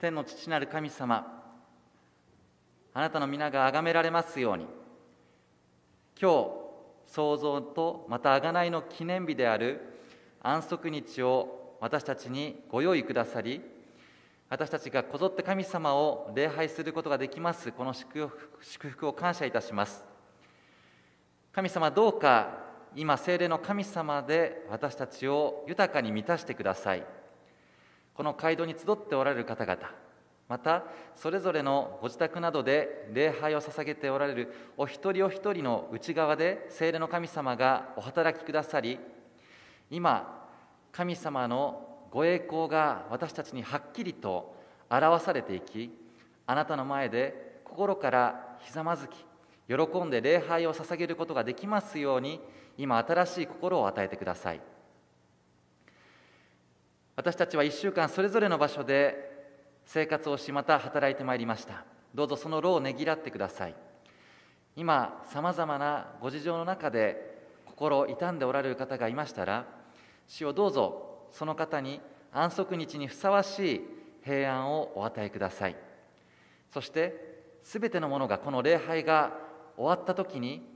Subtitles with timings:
[0.00, 1.42] 天の父なる神様
[2.94, 4.66] あなたの皆が崇められますように
[6.20, 6.50] 今日
[7.06, 9.80] 創造とまた贖いの記念日である
[10.42, 13.60] 安息日を私たちにご用意くださり
[14.48, 18.30] 私たちがこぞって神様を礼拝することができますこの祝
[18.88, 20.04] 福を感謝いたします。
[21.52, 22.58] 神様どうか
[22.96, 27.19] 今聖霊の神様で私たちを豊かに満たしてください。
[28.20, 29.80] この街道に集っておられる方々
[30.46, 30.84] また
[31.16, 39.00] それぞれのご自宅などで礼拝を捧げておられるお一人お一人の内側で聖霊の神様がお働きくださり
[39.90, 40.46] 今
[40.92, 44.54] 神様のご栄光が私たちにはっきりと
[44.90, 45.90] 表されていき
[46.44, 49.14] あなたの前で心からひざまずき
[49.66, 52.38] 喜んで礼拝を捧げることができますように
[52.76, 54.60] 今新しい心を与えてください。
[57.20, 59.14] 私たちは1週間それぞれの場所で
[59.84, 61.84] 生活をしまた働いてまいりました。
[62.14, 63.74] どうぞその労をねぎらってください。
[64.74, 69.66] 今さまざまなご事情の中で心痛んでおられる方がいましたら
[70.28, 72.00] 主をどうぞその方に
[72.32, 73.80] 安息日にふさわしい
[74.24, 75.76] 平安をお与えください。
[76.72, 79.34] そしてすべてのものがこの礼拝が
[79.76, 80.66] 終わった時に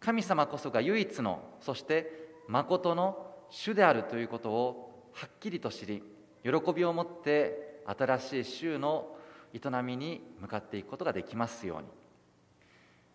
[0.00, 2.10] 神様こそが唯一のそして
[2.48, 6.02] 誠の主であるということをはっきりと知り
[6.42, 9.16] 喜びを持って新しい週の
[9.52, 11.88] 営みに向かっていくことができますように。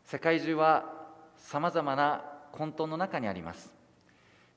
[0.05, 0.91] 世界中は
[1.35, 3.73] さまざまな混沌の中にあります。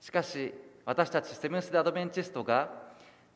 [0.00, 0.54] しかし
[0.84, 2.70] 私たちセブンス・デ・アドベンチストが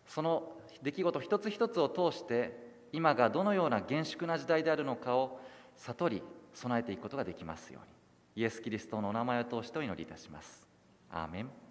[0.07, 0.53] その
[0.83, 2.57] 出来事一つ一つを通して
[2.93, 5.41] 今がどのような厳粛な時代であるのかを
[5.77, 6.23] 悟り
[6.55, 7.97] 備えていくことができますように。
[8.43, 10.67] イエス・キリストのお名前を通してお祈りいたします。
[11.11, 11.66] アーメン。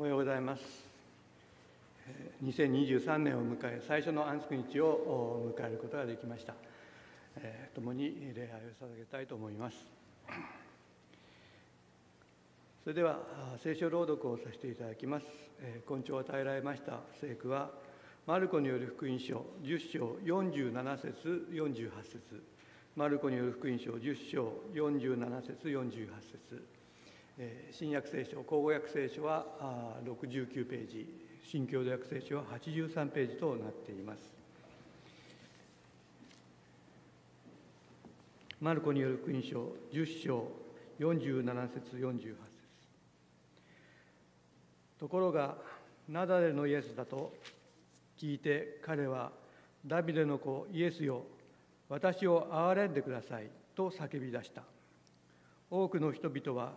[0.00, 0.62] おはようございます。
[2.42, 6.54] 2023年を迎え、最初の安息日を迎えることができました。
[7.74, 9.76] 共に礼拝を捧げたいと思います。
[12.82, 13.18] それでは、
[13.58, 15.26] 聖書朗読をさせていただきます。
[15.86, 17.70] 根性を与えられました聖句は、
[18.26, 22.42] マルコによる福音書10章47節48節
[22.96, 26.79] マルコによる福音書10章47節48節
[27.70, 29.46] 新約聖書、口語訳聖書は
[30.04, 31.06] 69ページ、
[31.44, 34.40] 新共同訳聖書は83ページとなっています。
[38.60, 40.44] マルコによる福音書10章
[40.98, 42.36] 47節48節
[44.98, 45.56] ところが
[46.10, 47.32] ナダレのイエスだと
[48.18, 49.32] 聞いて彼は
[49.86, 51.22] ダビデの子イエスよ
[51.88, 54.62] 私を憐れんでくださいと叫び出した
[55.70, 56.74] 多くの人々は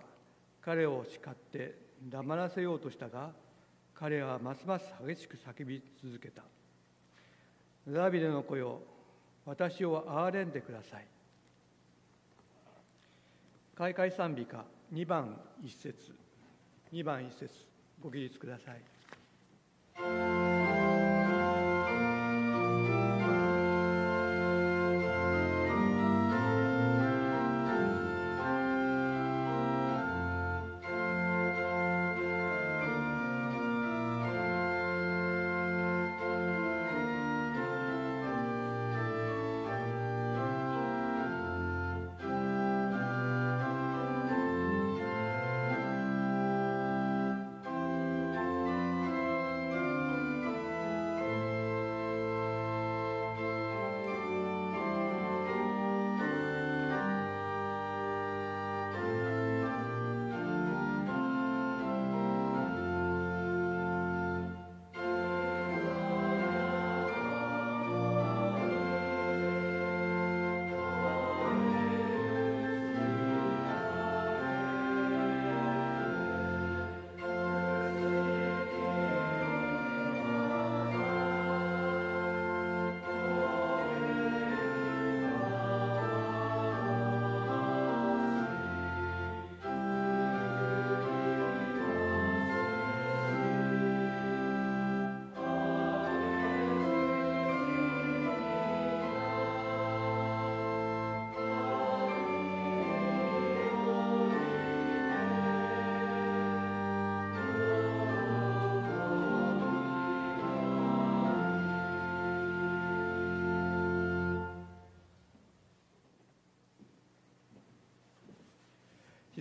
[0.64, 1.78] 彼を叱って
[2.10, 3.32] 黙らせようとしたが
[3.94, 6.44] 彼はますます激しく叫び続けた。
[7.88, 8.80] ダビデの子よ
[9.46, 11.08] 私を憐れんでください。
[13.76, 16.14] 開会賛美歌2番1節。
[16.94, 17.50] 2番1節
[18.02, 20.43] ご起立ください。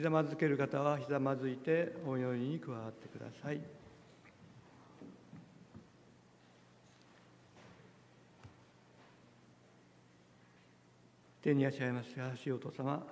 [0.02, 3.60] ひざまずける方はひざまずいてお祈りに加わってください。
[11.40, 13.06] 天にいらっしゃいます優しいお父様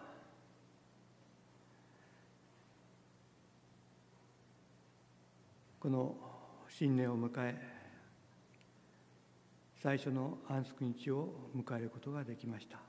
[5.79, 6.17] この
[6.69, 7.55] 新年を迎え
[9.81, 12.81] 最初の安息日を迎えることができました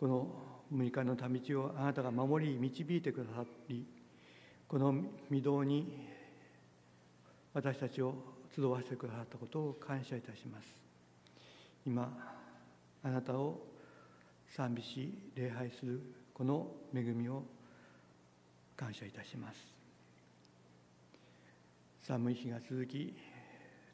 [0.00, 0.26] この
[0.72, 3.84] 6日の旅路をあなたが守り導いてくださり
[4.66, 4.94] この
[5.30, 6.08] 御堂に
[7.52, 8.14] 私たちを
[8.56, 10.68] 集わせてくださったことを感謝いたします。
[11.86, 12.16] 今
[13.02, 13.60] あなたを
[14.48, 16.00] 賛美し礼拝する
[16.32, 17.42] この恵みを
[18.78, 19.58] 感謝いたします。
[22.00, 23.14] 寒い日が続き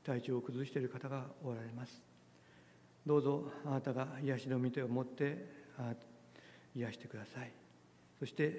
[0.05, 2.01] 体調を崩している方がおられます。
[3.05, 5.56] どうぞあなたが癒しの御手を持って
[6.75, 7.53] 癒してください。
[8.19, 8.55] そして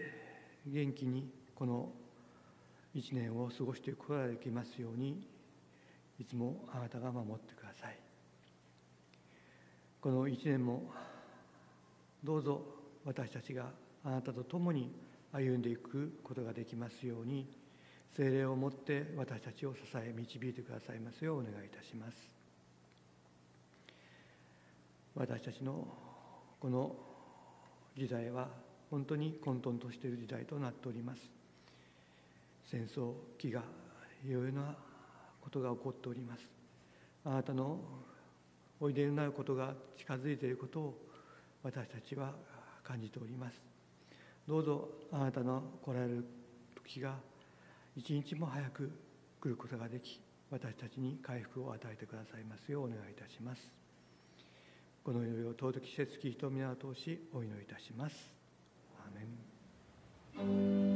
[0.66, 1.92] 元気にこの
[2.94, 5.28] 一年を過ごしていくことができますように
[6.20, 7.98] いつもあなたが守ってください。
[10.02, 10.92] この一年も
[12.24, 12.62] どうぞ
[13.06, 13.72] 私たちが
[14.04, 14.92] あなたと共に
[15.32, 17.48] 歩んでいくことができますように
[18.16, 22.32] 精霊をもって私たちを支え導いてくださいますようお願いいたします。
[25.16, 25.88] 私たちの
[26.60, 26.96] この
[27.98, 28.48] 時代は
[28.92, 31.22] 本当に混沌としている時代となっております。
[32.70, 33.62] 戦争飢餓
[34.26, 34.76] いろいろな
[35.42, 36.48] ことが起こっております。
[37.26, 37.80] あなたの
[38.80, 40.98] おいでになることが近づいていることを
[41.64, 42.34] 私たちは
[42.84, 43.60] 感じております。
[44.48, 46.26] どうぞあなたの来られる
[46.76, 47.16] 時が
[47.96, 48.92] 一日も早く
[49.42, 53.77] 来ることができ私たちに回復を与えてくださいますようお願いいたします。
[55.08, 58.36] この祈りを尊き施設き人皆を通しお祈りいたします。
[59.00, 60.44] アメ
[60.84, 60.87] ン。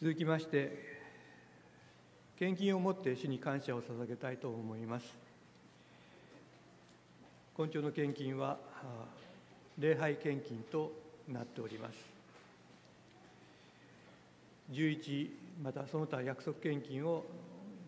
[0.00, 0.96] 続きまして
[2.38, 5.18] 献金をもって主に感謝を捧げたいと思います。
[7.56, 8.58] 今朝の献金は
[9.76, 10.92] 礼拝献金と
[11.26, 11.96] なっております。
[14.70, 15.30] 11
[15.64, 17.24] またその他約束献金を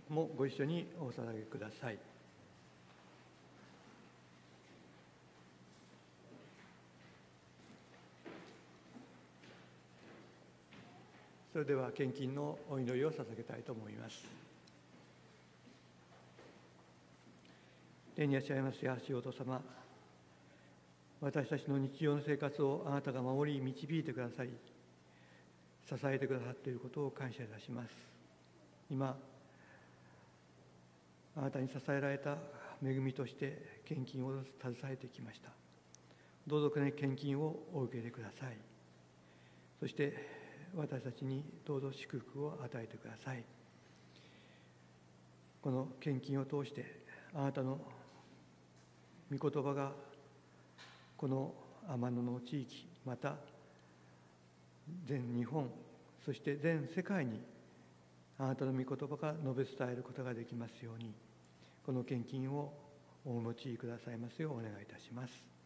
[0.08, 2.09] もご一緒にお捧げください。
[11.60, 14.24] れでは献金のお祈りを捧げたいと思います。
[18.16, 19.62] 天にいらっしゃいますやしおと様
[21.20, 24.50] 私たちの日常の生活をあなたが守り導いてくださり
[25.88, 27.90] 支えてくださっていることを感謝いたします。
[28.90, 29.16] 今
[31.36, 32.36] あなたに支えられた
[32.84, 35.50] 恵みとして献金を携えてきました。
[36.46, 38.56] どうぞこの献金をお受け入れください。
[39.78, 40.39] そして
[40.76, 43.44] 私たちにどうぞ祝福を与えてください。
[45.62, 47.00] この献金を通して
[47.34, 47.78] あなたの
[49.36, 49.92] 御言葉が
[51.16, 51.52] この
[51.86, 53.36] 天野の地域また
[55.06, 55.70] 全日本
[56.24, 57.40] そして全世界に
[58.38, 61.12] あなたの御言葉が述べ伝えることができますように
[61.84, 62.72] この献金を
[63.24, 65.59] お持ちくださいますようお願いいたします。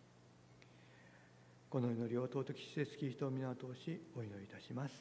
[1.75, 4.95] この祈りを尊き施設キリストを皆を通しお祈りいたします。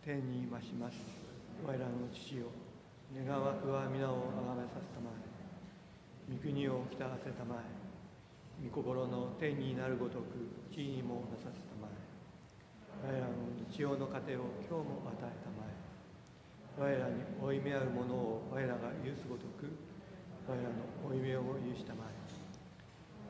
[0.00, 0.96] 天に増します。
[1.60, 2.48] 我らの父よ。
[3.12, 5.12] 願わくは皆を崇めさせたま
[6.32, 6.32] え。
[6.32, 8.64] 御国をきたわせたまえ。
[8.64, 12.00] 御心の天になるごとく地にもなさせたまえ。
[13.04, 13.36] 我らの
[13.68, 16.80] 日曜の糧を今日も与えたまえ。
[16.80, 19.76] 我らに負い目あるものを我らが許すごとく
[20.48, 22.25] 我らの負い目を許したまえ。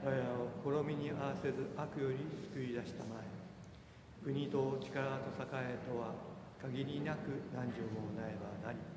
[0.05, 2.19] 我らを試みに合わせず悪より
[2.53, 4.25] 救い出したまえ。
[4.25, 6.15] 国と力と栄えとは
[6.61, 8.96] 限りなく何条もなえばなり。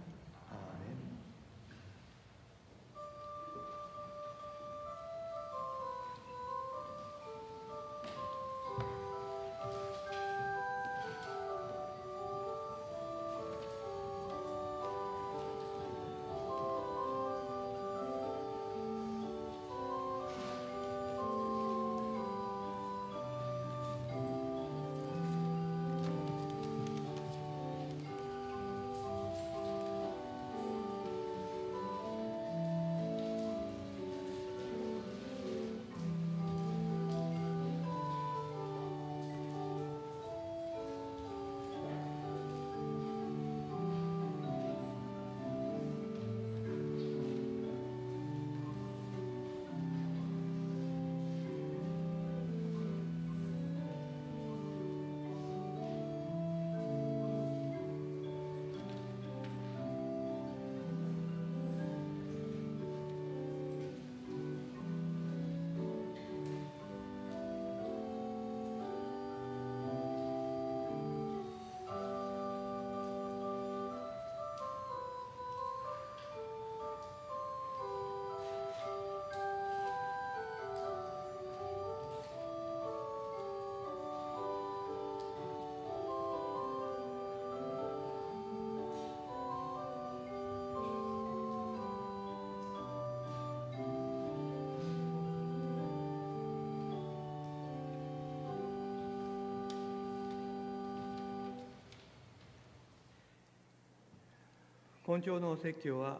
[105.10, 106.20] 今朝のお説教は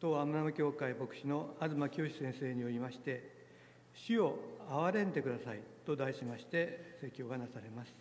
[0.00, 3.28] 当天野教会牧師の東清先生によりまして
[3.92, 4.38] 「主を
[4.70, 7.92] 憐れんでください」と題しまして説教がなされます。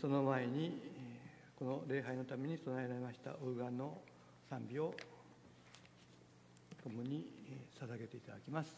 [0.00, 0.80] その前に
[1.58, 4.00] この礼拝のために備えられましたオルガンの
[4.48, 4.94] 賛美を
[6.84, 7.26] 共に
[7.80, 8.76] 捧げていただきます。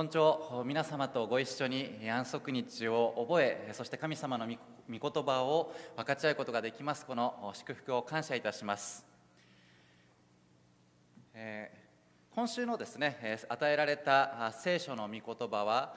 [0.00, 4.54] 今朝皆様とご一緒に安息日を覚えそして神様の御
[4.88, 7.04] 言葉を分かち合うことができます。
[7.04, 9.04] この祝福を感謝いたします、
[11.34, 15.94] えー、今週のですね与えられた聖書の御言葉は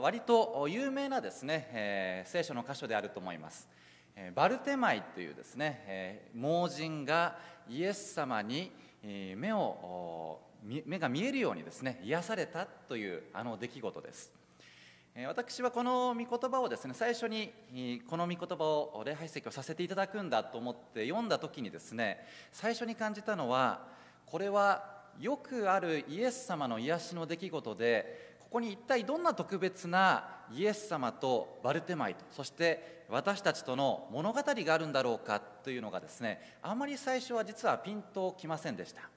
[0.00, 3.68] 割と有名なですね、え、聖書の箇所であると思います。
[4.36, 7.36] バルテマイというですね盲人が
[7.68, 8.70] イエス様に
[9.02, 14.32] 目を目が見えるようにですね癒されたというあの出来事です。
[15.28, 17.50] 私はこの御言葉をですね最初に
[18.06, 22.18] この御言葉を礼拝説教させていただくんだと思って読んだ時にですね
[22.52, 23.86] 最初に感じたのは
[24.26, 24.84] これは
[25.18, 39.15] よくあるイエス様の癒しの出来事でここに一体どんな特別なイエス様とバルテマイとそして私たちとの物語があるんだろうかというのがですねあまり最初は実はピンときませんでした。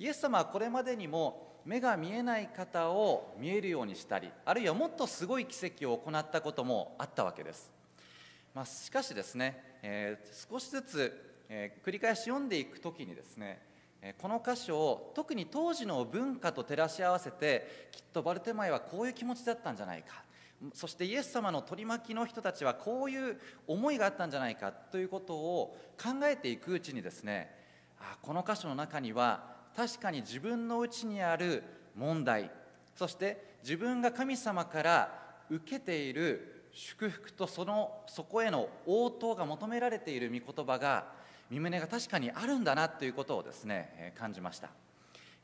[0.00, 7.70] イエス様はこれまでにも目が見えない方を見えるようにしたりあるいはもっとすごい奇跡を行ったこともあったわけです、
[8.54, 13.60] まあ、しかしですね、えー、少しずつ、えー、繰り返し読んでいく時にですね
[14.16, 20.24] この箇所を特に当時の文化と照らし合わせてきっとバルテマイはこういう気持ちだったんじゃないか。
[20.74, 27.50] そしてイエス様の取り巻きの人たちはこういう思いがあったんじゃないかということを考えていくうちにですね
[27.98, 31.62] あこの箇所の中には確かに自分の内にある
[31.96, 32.50] 問題
[32.94, 41.06] そして自分が神様から受けている祝福とそのそこへの応答が求められている御言葉が
[41.50, 44.70] 身胸が確かにあるんだなということをですね感じました。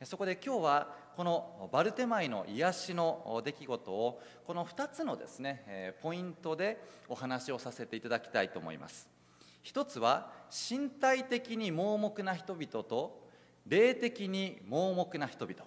[0.03, 9.09] そこで今日はこのバルテマイの癒しの出来事をこの2つのですねポイントでお話をさせていただきたいと思います。
[9.63, 10.31] 一つは
[10.69, 13.26] 身体的に盲目な人々と
[13.67, 15.63] 霊的に盲目な人々。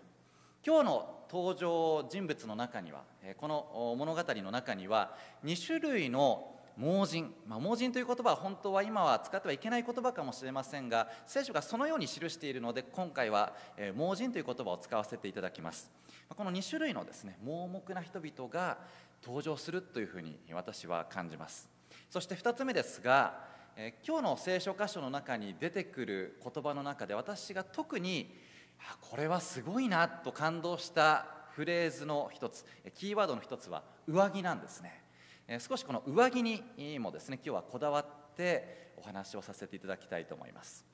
[0.66, 3.02] 今日の登場人物の中には
[3.38, 13.54] この物語の中には2種類の盲人、まあ、盲人という言葉は本当は今は使ってはいけない言葉かもしれませんが聖書がそのように記しているので今回は
[13.94, 15.90] 盲人という言葉を使わせていただきます。
[16.28, 18.78] この2種類のですね盲目な人々が
[19.22, 21.68] 登場するというふうに私は感じます。
[22.08, 23.49] そして2つ目ですが
[23.82, 28.36] え今日の聖書箇所の中に出てくる言葉の中で私が特に
[29.00, 32.66] これはすごいなと感動したフレーズの一つ。
[32.94, 35.02] キーワードの一つは上着なんですね。
[35.48, 40.89] え少しこの上着にもですね今日はこだわってお話をさせていただきたいと思います。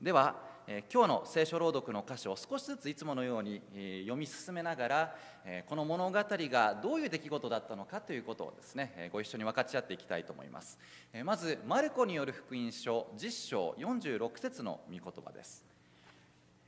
[0.00, 0.36] では、
[0.68, 10.78] えー、今日の聖書朗読の箇所を少しずついつものように、えー、読み進めながら、えー、この物語がどういう出来事だったのかということをですね、えご一緒に分かち合っていきたいと思います、
[11.12, 15.64] えまずマルコによる福音書10章46節の御言葉です、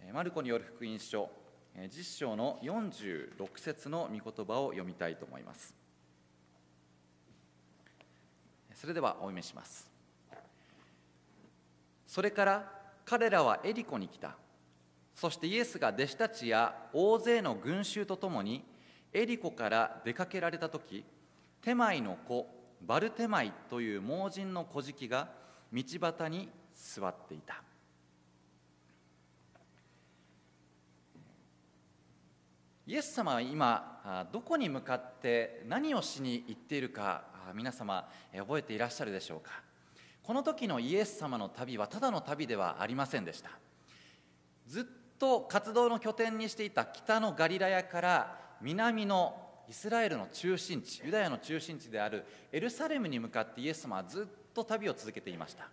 [0.04, 1.30] えマルコによる福音書
[1.78, 5.72] 10章の46節の御言葉を読みたいと思います。
[8.74, 9.88] それではお読みします。
[12.08, 14.36] それから彼らはエリコに来た。
[15.14, 18.64] そしてイエスが弟子たちや大勢の群衆とともに
[19.12, 21.04] エリコから出かけられた時
[21.60, 22.46] テマイの子
[22.80, 25.28] バルテマイという盲人の小敷が
[25.72, 27.62] 道端に座っていた。
[32.86, 37.22] イエス様は今どこに向かって何をしに行っているか
[37.54, 39.69] 皆様覚えていらっしゃるでしょうか？
[40.22, 43.50] この時のイエス様の旅はただの旅ではありませんでした。
[44.66, 44.85] ずっ
[45.18, 49.35] と活動の拠点にしていた北のガリラヤから南の
[49.68, 55.68] イスラエルの中心地ユダヤの中心地であるエルサレムに向かってイエス様はずっと旅を続けていました。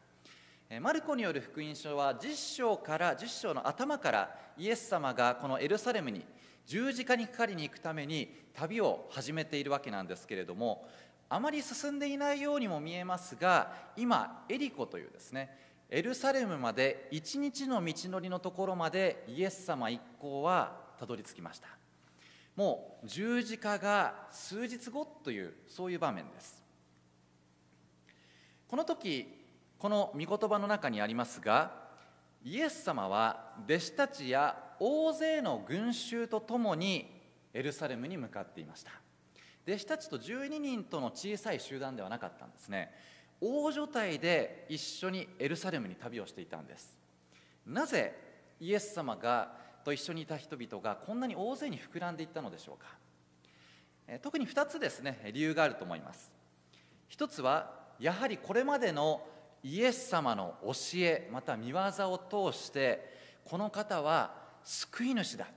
[0.81, 6.25] マルコによる福音書は10章から10章の頭からイエス様がこのエルサレムに
[6.65, 10.85] 十字架にかかりに行くために旅を始めているわけなんですけれども
[11.29, 21.67] あまり進んでいないようにも見えますが今エリコというですねエルサレムまで1日の道のりのところまでイエス様一行はたどり着きました。
[22.55, 26.61] もう十字架が数日後というそういう場面です。
[28.67, 29.27] この時
[29.77, 31.87] この御言葉の中にありますが
[32.43, 37.21] イエス様は弟子たちや大勢の群衆とともに
[37.53, 38.91] エルサレムに向かっていました。
[39.67, 42.89] 弟子たちと12人との小さい集団ではなかったんですね。
[43.41, 46.97] 大所帯で一緒にエルサレムに旅をしていたんです。
[47.65, 48.15] なぜ
[48.61, 49.51] イエス様が
[49.83, 52.87] と一緒にいた人々がこんなに大勢に膨らんでいったのでしょうか。
[54.21, 56.31] 特に2つですね理由があると思います。
[57.09, 59.21] 一つはやはりこれまでの
[59.63, 65.47] イエス様の教えまた見業を通してこの方は救い主だ。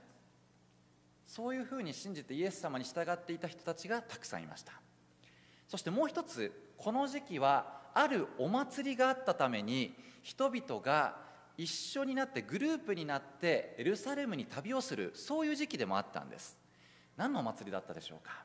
[1.33, 4.73] そういうふうに信じてイエス様に従っていた人たちがたくさんいました。
[5.65, 11.15] そしてもう一つこの時期はあるお祭りがあったために人々が
[11.57, 16.57] 一緒になってグループになってエルサレムに旅をするそういう時期でもあったんです。
[17.15, 18.43] 何のお祭りだったでしょうか？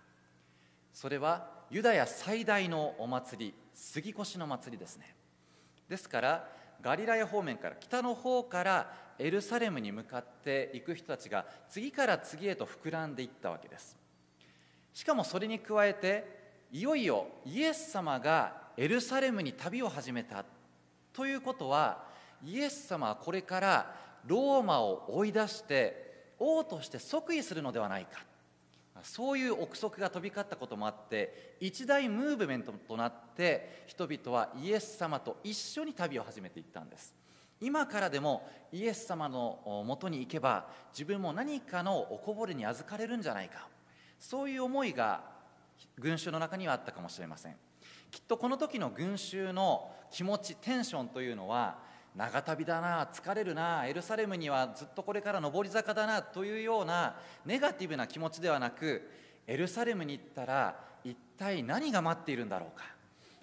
[0.92, 5.16] それはユダヤ最大のお祭り杉越の祭りですね。
[5.88, 6.48] ですから
[6.86, 13.96] ガリラヤ方面から北の方からエルサレムに向かっていく人たちが次から次へと膨らんでいったわけです。
[14.94, 16.24] しかもそれに加えて
[16.70, 20.44] いよいよイエス様がエルサレムに旅を始めた
[21.12, 22.04] ということは
[22.44, 28.20] イエス様はこれからローマを追い出して王として即位するのではないか。
[29.06, 37.14] そういう憶測が飛び交ったこともあって一大ムーブメントとなって人々はイエス様と一緒に旅を始めていったんです。
[37.60, 43.68] 今からでもイエス様のもとに行けば自分も何かのおこぼれに預かれるんじゃないか。
[44.18, 45.22] そういう思いが
[45.98, 47.56] 群衆の中にはあったかもしれません。
[48.10, 51.78] きっとこの時の群衆の気持ちテンションというのは
[52.16, 59.08] 長旅だな疲れるなエルサレムにはずっとこれから上り坂だなというようなネガティブな気持ちではなく
[59.46, 62.84] エルサレムに行ったら一体何が待っているんだろうか。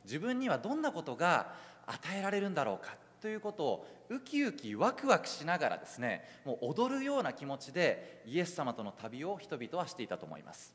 [0.04, 1.54] 自分にはどんなことが
[1.86, 10.74] 与えられるんだろうかということをウキウキワクワクしながらですねもう踊るような気持ちでイエス様との旅を人々はしていたと思います。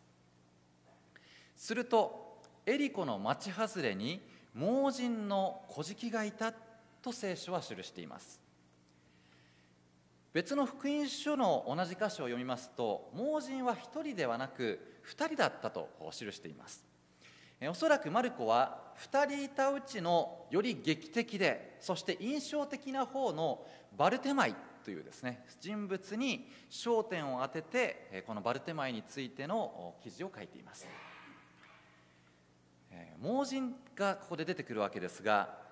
[1.57, 4.23] するとエリコの町外れに
[4.55, 6.53] 盲人の小敷がいた
[7.09, 8.40] と聖書は記しています。
[10.35, 16.85] 別の福音書の同じ箇所を読みますと盲人は1人ではなく2人だったと記しています。
[17.62, 23.66] おそらくマルコは2人いたうちのより劇的でそして印象的な方の
[23.97, 30.87] バルテマイというですね人物に焦点を当ててこのバルテマイについての記事を書いています。
[33.21, 35.67] 盲人がここで出てくるわけですが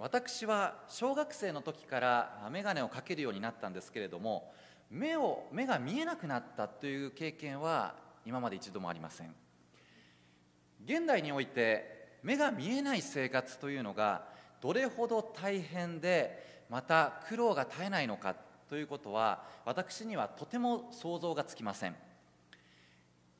[0.00, 4.52] 私は小学生の時から眼鏡をかけるようになったんですけれども
[4.90, 7.94] 目を目が見えなくなったという経験は
[8.26, 9.34] 今まで一度もありません。
[10.84, 14.26] 現代において目が見えない生活というのが
[14.60, 18.34] どれほど大変でまた苦労が絶えないのか
[18.68, 21.96] ということは私にはとても想像がつきません。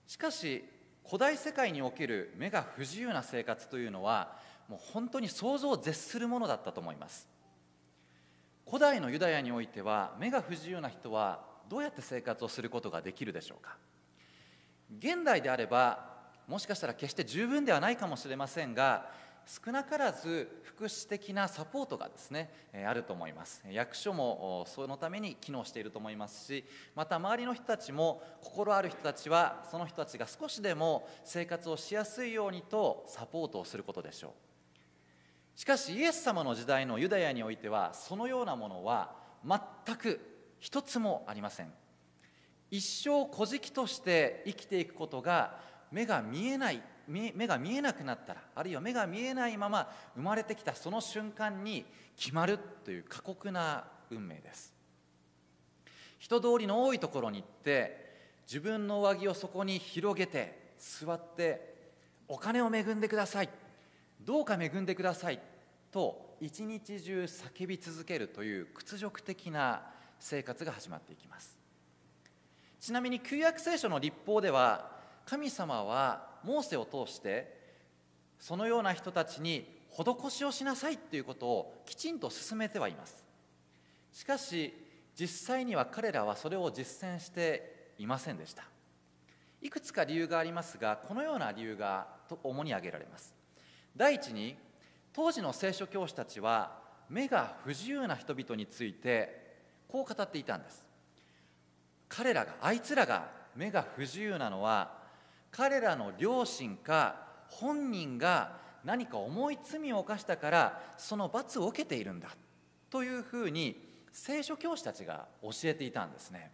[0.07, 0.65] しかし
[1.05, 7.29] 古代世界における目が不自由な生活というのはもう本当に想像を絶するものだったと思います。
[8.67, 13.77] 古代のユダヤにおいては目が不自由な人はどうやって生活をすることができるでしょうか。
[14.99, 16.13] 現代であれば
[16.47, 19.11] もしかしたら決して十分ではないかもしれませんが
[19.47, 22.51] 少なからず福祉的なサポートがですね
[22.87, 23.63] あると思います。
[23.71, 34.54] 役所もそのために機能していると思いますしまた周りの人たちも心ある人たちはその人たちが少しでも生活をしやすいようにとサポートをすることでしょう。
[35.57, 39.15] しかしイエス様の時代のユダヤにおいてはそのようなものは
[39.47, 40.21] 全く
[40.59, 41.73] 一つもありません。
[42.71, 45.61] 一生孤児として生きていくことが
[45.93, 51.85] 目が見えない目が見えなくなったらあるいは目が見えないまま生まれてきたその瞬間に
[52.17, 54.75] 決まるという過酷な運命です。
[56.19, 61.75] 人通りの多いところに行って自分の上着をそこに広げて座って
[62.27, 63.49] お金を恵んでください。
[64.25, 65.41] どうか恵んでください。
[65.93, 69.83] と一日中叫び続けるという屈辱的な
[70.19, 71.57] 生活が始まっていきます。
[72.81, 74.91] ちなみに旧約聖書の立法では
[75.25, 77.63] 神様はモーセを通して
[78.39, 83.25] そのような人たちに施しをしなさいということをきちんと進めてはいます。
[84.13, 84.75] しかし
[85.19, 88.65] 実際には彼らはそれを実践していませんでした。
[89.63, 92.09] いくつか理由がありますがこのような理由が
[92.43, 93.44] 主に挙げられます。
[93.97, 94.57] 第一に
[95.13, 96.79] 当時の聖書教師たちは
[97.09, 99.57] 目が不自由な人々について
[99.89, 100.85] こう語っていたんです。
[102.09, 104.99] 彼らがあいつらが目が不自由なのは
[105.51, 107.17] 彼らの両親か
[107.49, 112.29] 本人が何か重い罪を犯したからその罰を受けているんだ
[112.91, 113.81] というふうに
[114.13, 116.53] 聖書教師たちが教えていたんですね。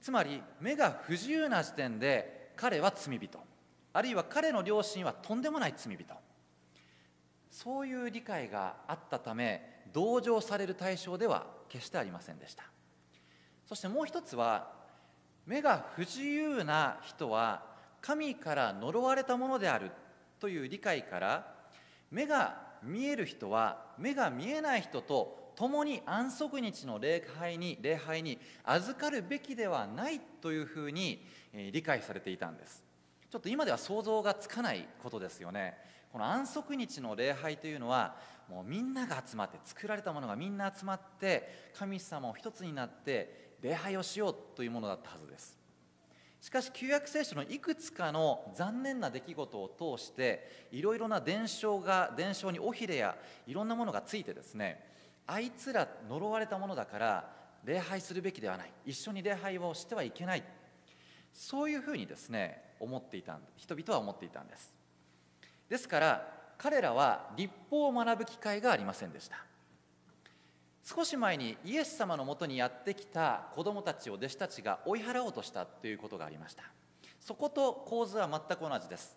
[0.00, 3.45] つまり目が不自由な時点で彼は罪人。
[3.96, 6.04] あるいは彼の両親はとんでもない罪人。
[7.50, 12.64] そういう理解があったため同情される対象では決してありませんでした。
[13.66, 14.70] そしてもう一つは
[15.46, 17.62] 目が不自由な人は
[18.02, 19.90] 神から呪われたものである
[20.40, 21.54] という理解から
[22.10, 31.24] 目が見える人は目が見えない人と共に安息日の礼拝に礼拝に預かるべきではないというふうに
[31.72, 32.85] 理解されていたんです。
[33.30, 35.76] ちょっと今では想像がつかないことですよね。
[36.12, 38.16] この安息日の礼拝というのは
[38.48, 45.58] もうみんなが集まって作られたものがみんな集まって神様を一つになって礼拝をしようというものだったはずです。
[46.40, 54.80] しかし旧約聖書のいくつかの残念な出来事を通していろいろな伝承が伝承に尾ひれやいろんなものがついてですね
[55.26, 57.30] あいつら呪われたものだから
[57.64, 58.72] 礼拝するべきではない。
[58.84, 60.44] 一緒に礼拝をしてはいけない。
[61.36, 64.74] そういうふうにですね思っていた人々は思っていたんです。
[65.68, 69.36] ですから彼らは立法を学ぶ機会がありませんでした。
[70.82, 76.62] 少し前にイエス様のもとにやってきた子供たちを弟子たちが追い払おうとしたということがありました。
[77.20, 79.16] そこと構図は全く同じです。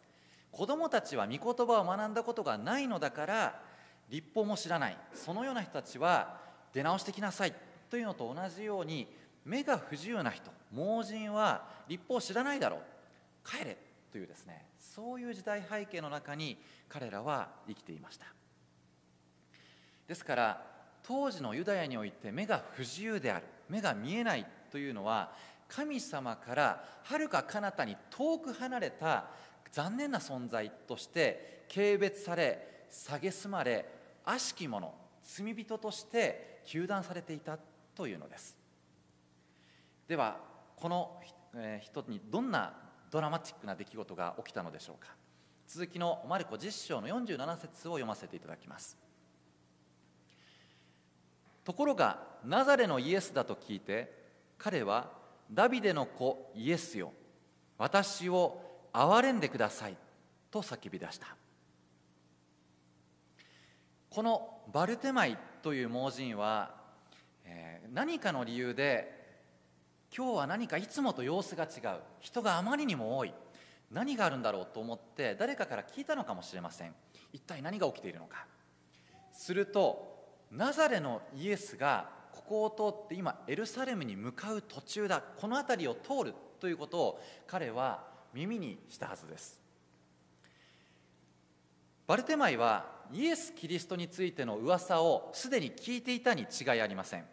[0.51, 3.61] 子供たちは御言葉を学んだことがないのだから
[4.09, 4.97] 立法も知らない。
[5.13, 6.41] そのような人たちは
[6.73, 7.53] 出直してきなさい。
[7.89, 9.07] というのと同じように
[9.45, 10.51] 目が不自由な人。
[10.73, 12.79] 盲人は立法を知らないだろう。
[13.47, 13.77] 帰れ
[14.11, 18.25] というですねそういう時代背景の中に彼らは生きていました。
[20.07, 20.65] ですから
[21.03, 25.31] 当時のユダヤにおいて目が不自由である目が見えないというのは
[25.67, 29.27] 神様からはるか彼方に遠く離れた
[29.71, 33.85] 残念な存在として軽蔑され蔑まれ
[34.25, 37.57] 悪しき者罪人として糾弾されていた
[37.95, 38.57] というのです。
[40.07, 40.48] では
[40.79, 41.19] この
[41.81, 42.73] 人にどんな
[43.11, 45.13] ドラマチックな出来事が起きたのでしょうか。
[45.67, 48.97] 続きのマルコ10章の47節を読ませていただきます。
[51.63, 54.11] ところがナザレのイエスだと聞いて
[54.57, 55.11] 彼は
[55.51, 57.13] ダビデの子イエスよ。
[57.77, 58.61] 私を
[58.93, 59.97] 憐れんでください
[60.49, 61.35] と叫び出した。
[64.09, 66.75] このバルテマイという盲人は、
[67.93, 69.18] 何かの理由で
[70.15, 71.99] 今日は何かいつもと様子が違う。
[72.19, 73.33] 人があまりにも多い。
[73.91, 76.93] 何があるんだろうと思って誰かから聞いたのかもしれません。
[77.33, 78.45] 一体何が起きているのか。
[79.31, 85.21] するとナザレのイエスがここを通って今エルサレムに向かう途中だ。
[85.21, 89.61] この辺りを通るということを彼は耳にしたはずです。
[92.07, 97.25] バルテマイはイエス・キリストについての噂をすでに聞いていたに違いありません。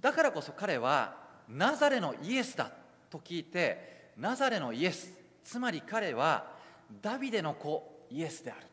[0.00, 2.70] だからこそ彼はナザレのイエスだ
[3.10, 6.46] と聞いてナザレのイエスつまり彼は
[7.02, 8.66] ダビデの子イエスである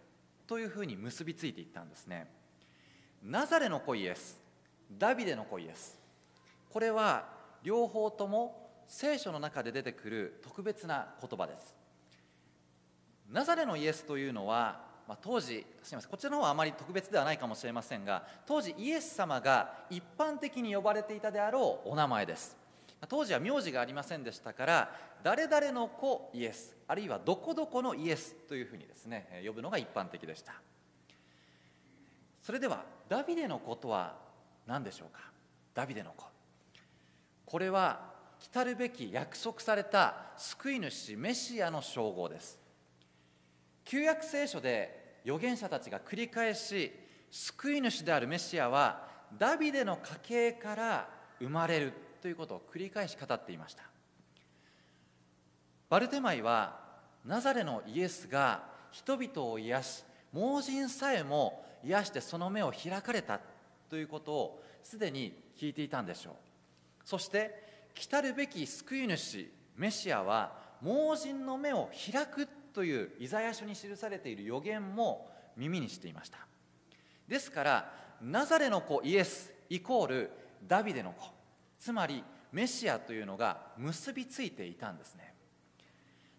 [0.47, 2.27] というふうに結びついていったんですね。
[3.23, 4.39] ナザレの子イエス
[4.97, 5.97] ダビデの子イエス
[6.69, 7.27] これは
[7.63, 11.75] 両方とも聖書の中で出てくる特別な言葉です。
[13.29, 22.60] ナザレのイエスというのは、まあ、当時すみませんこちらの方はあまり特別ではないかもしれませんが当時イエス様が一般的に呼ばれていたであろうお名前です。
[23.07, 30.53] 当時は名字がありませんでしたから誰々の子イエスあるいはどこどこのイエスというふうにですね呼ぶのが一般的でした。
[32.41, 34.15] それではダビデの子とは
[34.67, 35.21] 何でしょうか？
[35.73, 36.25] ダビデの子。
[37.45, 42.59] これは来るべき約束された救い主メシアの称号です。
[43.85, 46.91] 旧約聖書で預言者たちが繰り返し
[47.29, 51.09] 救い主であるメシアはダビデの家系から
[51.39, 51.93] 生まれる。
[52.21, 53.83] ということを繰り返し語っていました。
[55.89, 56.79] バルテマイは
[57.25, 63.39] ナザレのイエスが人々を癒し盲人さえも癒してその目を開かれた
[63.89, 66.33] ということをすでに聞いていたんでしょう。
[67.03, 76.37] そして来るべき救い主メシアは盲人の目を開くというイザヤ書に記されている予言も耳にしていました。
[77.27, 80.31] ですからナザレの子イエスイコール
[80.67, 81.40] ダビデの子。
[81.81, 85.33] つまりメシアというのが結びついていたんですね。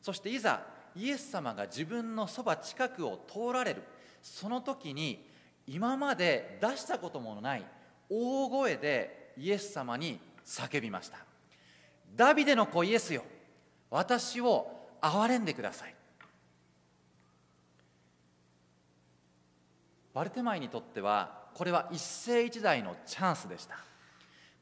[0.00, 0.62] そしていざ
[0.94, 3.82] イエス様が自分のそば近くを通られる。
[4.22, 5.28] その時に
[5.66, 7.64] 今まで出したこともない
[8.08, 11.18] 大声でイエス様に叫びました。
[12.14, 13.24] ダビデの子イエスよ
[13.90, 15.94] 私を憐れんでください。
[20.14, 23.91] バルテマイにとってはこれは一世一代のチャンスでした。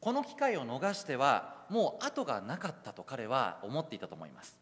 [0.01, 4.59] この機会を逃してはもう後がなかったと彼は思っていたと思います。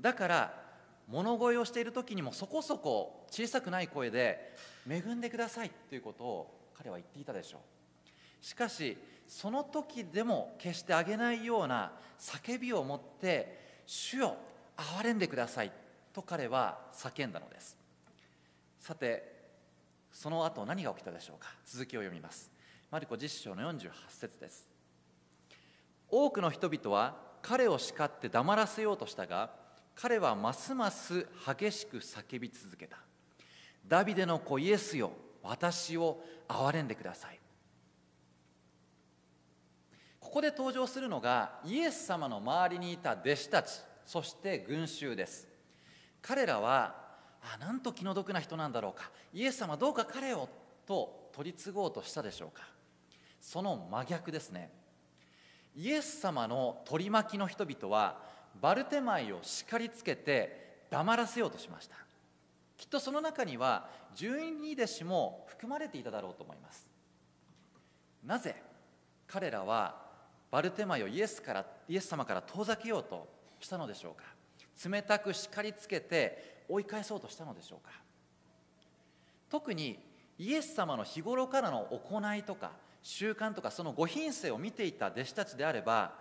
[0.00, 0.68] だから
[1.08, 4.54] 物乞いをしている時にもそこそこ小さくない声で
[4.88, 8.44] 「恵んでください」ということを彼は言っていたでしょう。
[8.44, 14.36] しかしその時でも決してあげないような叫びを持って「主よ
[14.76, 15.72] 憐れんでください」
[16.12, 17.76] と彼は叫んだのです。
[18.78, 19.36] さて
[20.12, 21.48] その後何が起きたでしょうか。
[21.64, 22.50] 続きを読みます。
[22.90, 24.67] マリコ実章の48節です。
[26.10, 29.50] 多くの人々は彼を叱って黙らせようとしたが
[29.94, 32.98] 彼はますます激しく叫び続けた。
[33.86, 37.40] ダビデの子イエスよ私を憐れんでください。
[40.20, 45.48] ここで登場するのがイエス様の周りにいた弟子たちそして群衆です。
[46.22, 46.94] 彼らは
[47.42, 49.10] あなんと気の毒な人なんだろうか。
[49.32, 50.48] イエス様どうか彼を
[50.86, 52.62] と取り継ごうとしたでしょうか。
[53.40, 54.70] その真逆ですね。
[55.78, 58.18] イエス様の取り巻きの人々は
[58.60, 61.94] バルテマイを叱りつけて黙らせようとしました。
[62.76, 66.90] きっとその中には十二弟子も含まれていただろうと思います。
[68.26, 68.56] なぜ
[69.28, 70.02] 彼らは
[70.50, 73.28] バルテマイをイエスからイエス様から遠ざけようと
[73.60, 74.24] したのでしょうか。
[74.90, 77.92] 冷たく叱りつけて追い返そうとしたのでしょうか。
[79.48, 80.00] 特に
[80.38, 86.14] イエス様の日頃からの行いとか習慣とかそのご品性を見ていた弟子たちであれば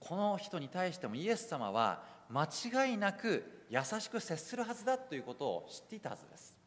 [0.00, 6.58] この人に対してもイエス様は間違いなく優しく接するはずだということを知っていたはずです。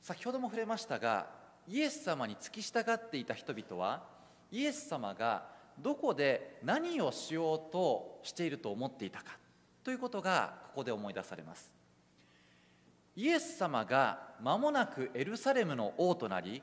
[0.00, 1.26] 先ほども触れましたが
[1.68, 4.02] イエス様に付き従っていた人々は
[4.50, 5.46] イエス様が
[5.78, 9.38] どこで何をしようとしていると思っていたか
[9.84, 11.81] ということがここで思い出されます。
[13.14, 16.62] イエス様が間もなくエルサレムの王となり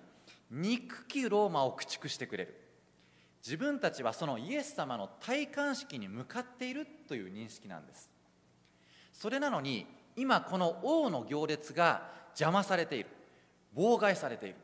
[0.49, 2.55] 憎きローマを駆逐してくれる。
[3.45, 8.11] 自分たちはそのイエス様の戴冠式に向かっているという認識なんです。
[9.13, 9.85] それなのに
[10.15, 13.09] 今この王の行列が邪魔されている。
[13.75, 14.55] 妨害されている。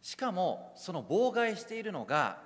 [0.00, 2.38] しかもその妨害しているのが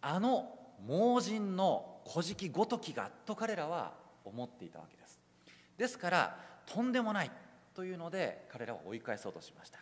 [0.00, 3.92] あの盲人の古事記ごときがと彼らは
[4.24, 5.18] 思っていたわけです。
[5.76, 7.30] ですからとんでもない。
[7.78, 9.78] というので彼らを追い返そうとしました。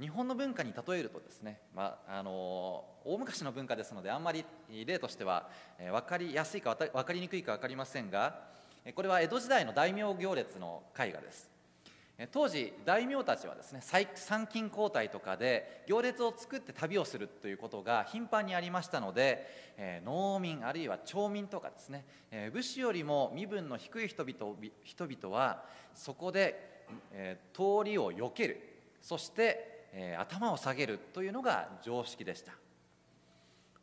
[0.00, 8.40] 日本の文化に例えるとですね、まあ、あの大昔の文化ですのであんまり例としては分かりやすいか分かりにくいか分かりませんが
[8.96, 11.48] これは江戸時代の大名行列の絵画です。
[12.28, 28.60] 当時大名たちはですね参勤交代とかで行列を作って旅をするということが頻繁にありましたので、え農民あるいは町民とかですね、え武士よりも身分の低い人々人々はそこで、え通りをよける。
[29.00, 32.52] そして、え頭を下げるというのが常識でした。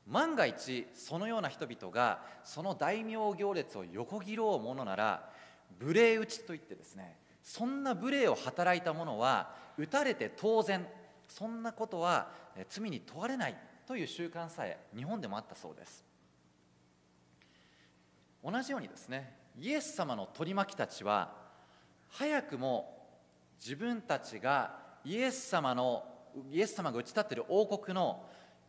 [0.06, 5.30] 万が一そのような人々がその大名行列を横切ろうものなら
[5.80, 7.18] 無礼打ちといってですね
[7.48, 10.86] そんな無礼を働いた者は打たれて当然
[11.30, 12.30] そんなことは
[12.68, 13.56] 罪に問われない
[13.88, 16.04] という習慣さえ日本でもあったそうです。
[18.44, 21.32] 同じようにですねイエス様の取り巻きたちは
[22.10, 23.08] 早くも
[23.62, 26.04] 自分たちがイエス様の
[26.52, 28.26] イエス様が打ち立っている王国の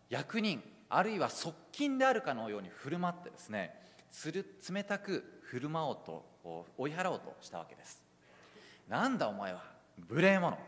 [0.08, 3.74] 役人あるいは側近であるかのように振る舞ってですね
[4.12, 8.07] つる冷たく振る舞おうと追い払おうとしたわけです。
[8.88, 9.62] なんだお前は？
[10.08, 10.58] 無礼者。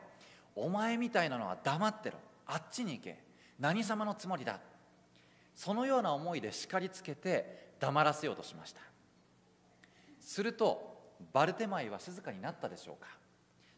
[0.54, 2.18] お前みたいなのは黙ってろ。
[2.46, 3.18] あっちに行け。
[3.59, 4.59] 何様のつもりだ？
[5.54, 8.80] そのような思いで叱りつけて黙らせようとしました。
[10.20, 10.98] すると
[11.33, 13.09] バルテマイは静かになったでしょうか？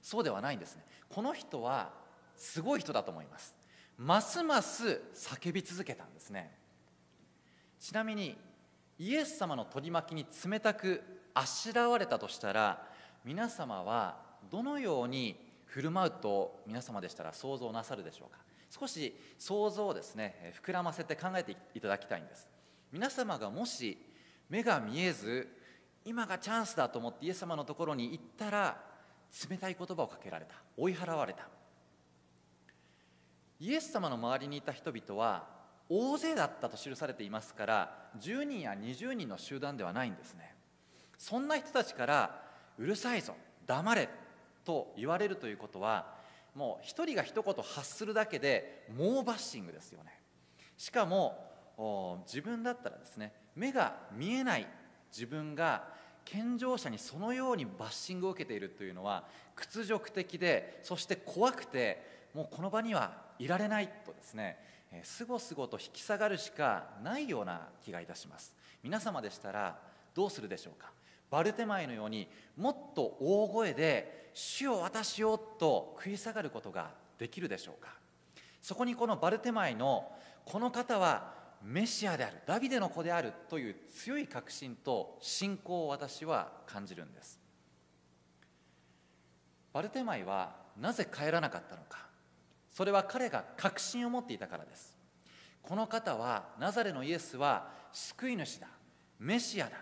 [0.00, 0.84] そうではないんですね。
[1.08, 1.90] この人は
[2.36, 3.54] すごい人だと思います。
[3.98, 6.50] ますます叫び続けたんですね。
[7.78, 8.36] ちなみに
[8.98, 11.02] イエス様の取り巻きに冷たく
[11.34, 12.86] あしらわれたとしたら
[13.24, 14.21] 皆様は
[14.52, 18.38] どのように振る舞うと皆様でしたら想像なさるでしょうか？
[18.70, 22.46] 少し想像をですね膨らませて考えていただきたいんです。
[22.92, 23.96] 皆様がもし
[24.50, 25.48] 目が見えず
[26.04, 28.76] 今がチャンスだと思ってイエス様のところに行ったら
[29.48, 31.48] 冷たい言葉をかけられた追い払われた。
[33.58, 35.46] イエス様の周りにいた人々は
[35.88, 40.54] 大勢だったと記されていますから10人や20人の集団ではないんですね。
[41.16, 42.42] そんな人たちから
[42.78, 43.34] うるさいぞ
[43.66, 44.08] 黙れ
[44.64, 46.14] と言われるということは
[46.54, 50.18] もう一人が一言発するだけで猛バッシングですよね。
[50.76, 54.66] しかも自分だったらですね目が見えない
[55.10, 55.88] 自分が
[56.24, 59.24] 健常者にそのようにバッシングを受けているというのは
[59.56, 64.58] 屈辱的でそして怖くてもうこの場にはいられないとですね
[65.02, 68.54] すごすごと引き下がるしかないような気がいたします。
[68.82, 69.78] 皆様でしたら
[70.14, 70.92] どうするでしょうか？
[71.32, 72.28] バルテマイのように
[72.58, 77.96] もっと大声で「主よ私を」と食い下がることができるでしょうか？
[78.60, 80.14] そこにこのバルテマイの
[80.44, 87.40] この方はメシアであるダビデの子であるという強い確信と信仰を私は感じるんです。
[89.72, 92.06] バルテマイはなぜ帰らなかったのか？
[92.70, 94.98] それは彼が確信を持っていたからです。
[95.62, 98.66] この方はナザレのイエスは救い主だ
[99.18, 99.76] メシアだ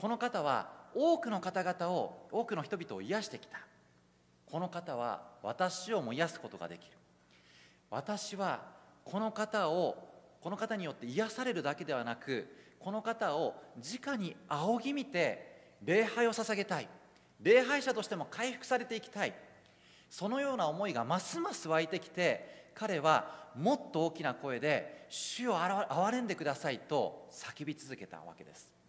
[0.00, 3.58] この方は多くの方々を多くの人々を癒してきた。
[4.46, 6.96] この方は私をも癒すことができる。
[7.90, 8.62] 私は
[9.04, 10.08] この方を
[10.40, 12.48] この方によって癒されるだけではなく
[12.78, 16.88] この方を直に仰ぎ見て礼拝を捧げたい。
[17.42, 19.34] 礼拝者としても回復されていきたい。
[20.08, 28.79] そのような思いがますます湧いてきて彼はもっと大きな声で「主を憐れんでください」と叫び続けたわけです。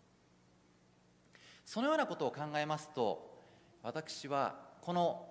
[1.72, 3.32] そのようなことを考えますと
[3.82, 5.26] 私はこの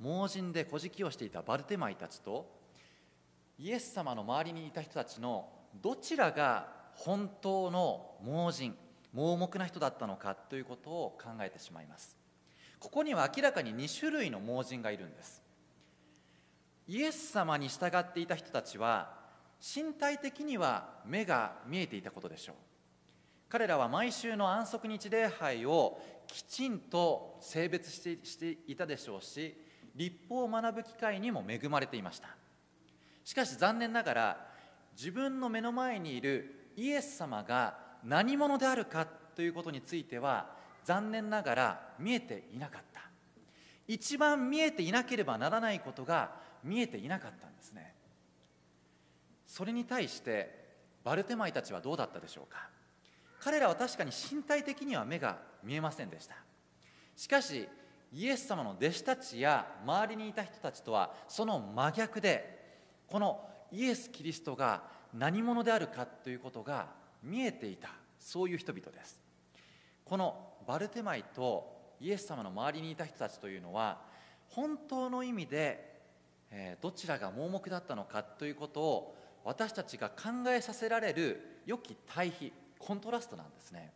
[0.00, 2.50] 盲人で小敷をしていたバルテマイたちと
[3.58, 5.50] イエス様の周りにいた人たちの
[5.82, 8.74] どちらが本当の盲人
[9.12, 12.16] 盲目な人だったのかということを考えてしまいます。
[12.78, 15.42] ここには明らかに2種類の盲人がいるんです。
[16.88, 19.12] イエス様に従っていた人たちは
[19.60, 22.75] 身体的には目が見えていたことでしょう。
[23.56, 29.56] 彼らは毎週の安息日礼拝をきちんと性別してしていたでしょうし
[29.94, 32.28] 立法を学ぶ機会にも恵まれていました。
[33.24, 34.46] しかし残念ながら
[34.94, 40.50] 自分の目の前にいるイエス様が何者であるかということについては
[40.84, 43.08] 残念ながら見えていなかった。
[43.88, 46.32] 一番見えていなければならないことが
[46.62, 47.94] 見えていなかったんですね。
[49.46, 50.66] それに対して
[51.02, 52.75] バルテマイたちはどうだったでしょうか？
[53.46, 56.34] 彼らは確かに身体的には目が見えませんでした。
[57.14, 57.68] しかし
[58.12, 63.40] イエス様の弟子たちや周りにいた人たちとはその真逆でこの
[63.70, 64.82] イエス・キリストが
[65.14, 66.88] 何者であるかということが
[67.22, 69.20] 見えていたそういう人々です。
[70.04, 74.00] このバルテマイとイエス様の周りにいた人たちというのは
[74.48, 76.00] 本当の意味で、
[76.82, 82.52] どちらが盲目だったのかということを私たちが考えさせられる良き対比
[82.86, 83.92] コントラストなんですね。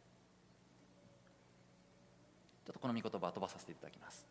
[2.67, 4.27] ちょっとこの御言葉飛ばさせていただきます。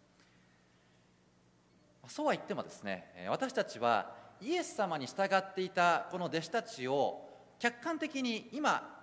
[2.10, 7.30] そうは言ってもですね私たちはイエス様に従っていたこの弟子たちを
[7.60, 9.00] 客観的に今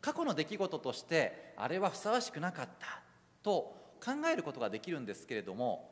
[0.00, 3.00] 過去の出来事としてあれはふさわしくなかった
[3.42, 3.74] と
[4.04, 5.88] 考えることができるんですけれども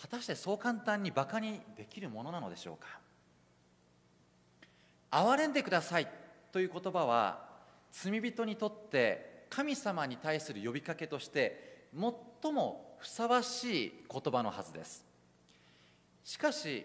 [0.00, 3.00] 果たしてそう簡単にバカにできるものなのでしょうか。
[5.10, 6.08] 憐れんでください
[6.52, 7.55] という言葉は
[8.02, 11.88] 罪人にとって神様に対する呼びかけとして
[12.42, 15.02] 最もふさわしい言葉のはずです。
[16.22, 16.84] しかし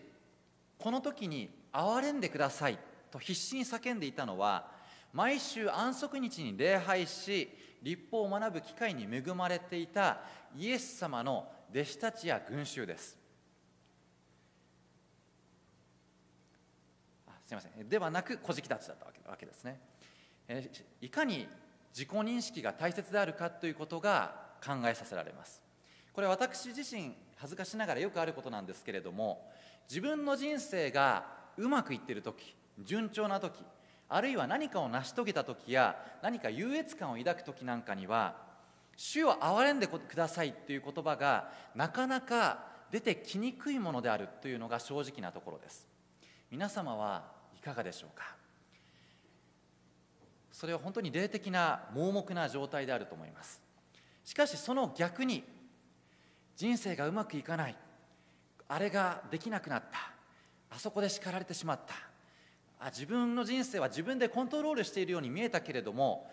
[0.77, 2.79] この時に「憐れんでください」
[3.11, 4.71] と必死に叫んでいたのは
[5.11, 7.49] 毎週安息日に礼拝し
[7.81, 10.21] 立法を学ぶ機会に恵まれていた
[10.55, 13.17] イエス様の弟子たちや群衆です。
[17.27, 17.89] あすみません。
[17.89, 19.90] ではなく小じたちだったわけですね。
[21.01, 21.47] いかに
[21.93, 24.35] 自己認識が大切であるかということが
[24.65, 25.61] 考えさせられます。
[26.13, 29.49] これは私自身恥ずかしながらよくあることなんですけれども
[29.89, 31.25] 自分の人生が
[31.57, 33.63] うまくいっている時順調な時
[34.09, 38.35] あるいは何かを成し遂げた時や何か優越感を抱く時なんかには
[38.97, 45.87] 主を憐れんでくださいという言葉がなかなか出てきにくいものであるというのが正直なところです。
[46.51, 47.23] 皆様は
[47.57, 48.40] いかがでしょうか？
[50.51, 53.61] それは本当に霊的な盲目な状態であると思います。
[54.23, 55.43] しかしその逆に
[56.55, 57.75] 人生がうまくいかない。
[58.67, 60.11] あれができなくなった。
[60.69, 61.95] あそこで叱られてしまった。
[62.79, 66.31] あ自分の人生は自分でコントロールしているように見えたけれども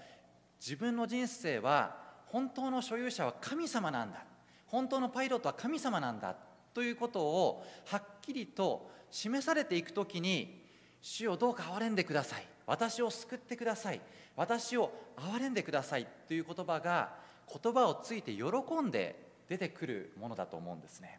[0.60, 1.96] 自分の人生は
[2.26, 4.24] 本当の所有者は神様なんだ。
[4.66, 6.36] 本当のパイロットは神様なんだ。
[6.74, 10.62] ということをはっきりと示されていく時に
[11.00, 12.46] 主をどうか憐れんでください。
[12.68, 14.00] 私を救ってください。
[14.36, 17.16] 私を憐れんでくださいという言葉が
[17.52, 18.44] 言葉をついて喜
[18.80, 19.16] んで
[19.48, 21.18] 出てくるものだと思うんですね。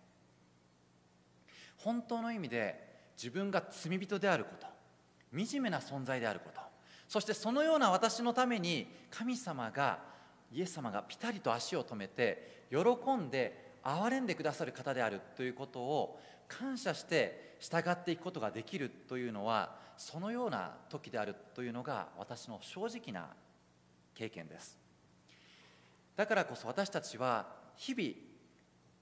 [1.78, 2.88] 本当の意味で
[3.18, 4.68] 自分が罪人であること
[5.36, 6.62] 惨めな存在であること
[7.08, 10.00] そしてそのような私のために神様が
[10.52, 12.78] イエス様がピタリと足を止めて喜
[13.16, 23.28] んで憐れんでくださる方であるということを感謝して従っていくことができるというのはそのような時であるというのが私の正直な
[24.16, 24.80] 経験です。
[26.16, 28.12] だからこそ私たちは日々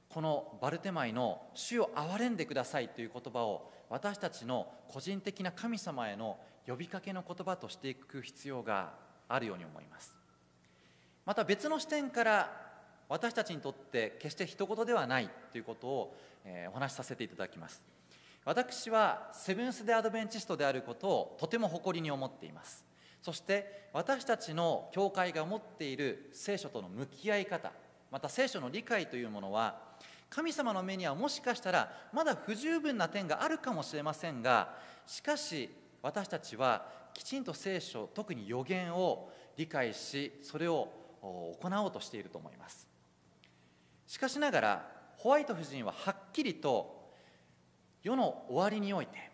[0.09, 8.93] このバルテマイの「主を憐れんでください」という言葉を私たちの個人的な神様への呼びかけの言葉としていく必要が
[9.27, 10.17] あるように思います。
[11.25, 12.67] また別の視点から
[13.07, 16.17] 私たちにとって決して一言ではないということを、
[16.69, 17.96] お話しさせていただきます。
[18.47, 22.85] 私はセブンス・デ・アドベンチストであることをとても誇りに思っています。
[23.21, 27.73] そして私たちの教会が持っている聖書との向き合い方
[28.09, 29.81] また聖書の理解というものは
[30.29, 34.75] 神様の目にはもしかしたらまだ不十分な点があるかもしれませんが
[35.05, 35.69] しかし
[36.01, 40.87] 私たちはきちんと聖書特に予言を理解しそれを
[41.21, 42.87] 行おうとしていると思います。
[44.05, 46.96] しかしながらホワイト夫人ははっきりと
[48.03, 49.31] 世の終わりにおいて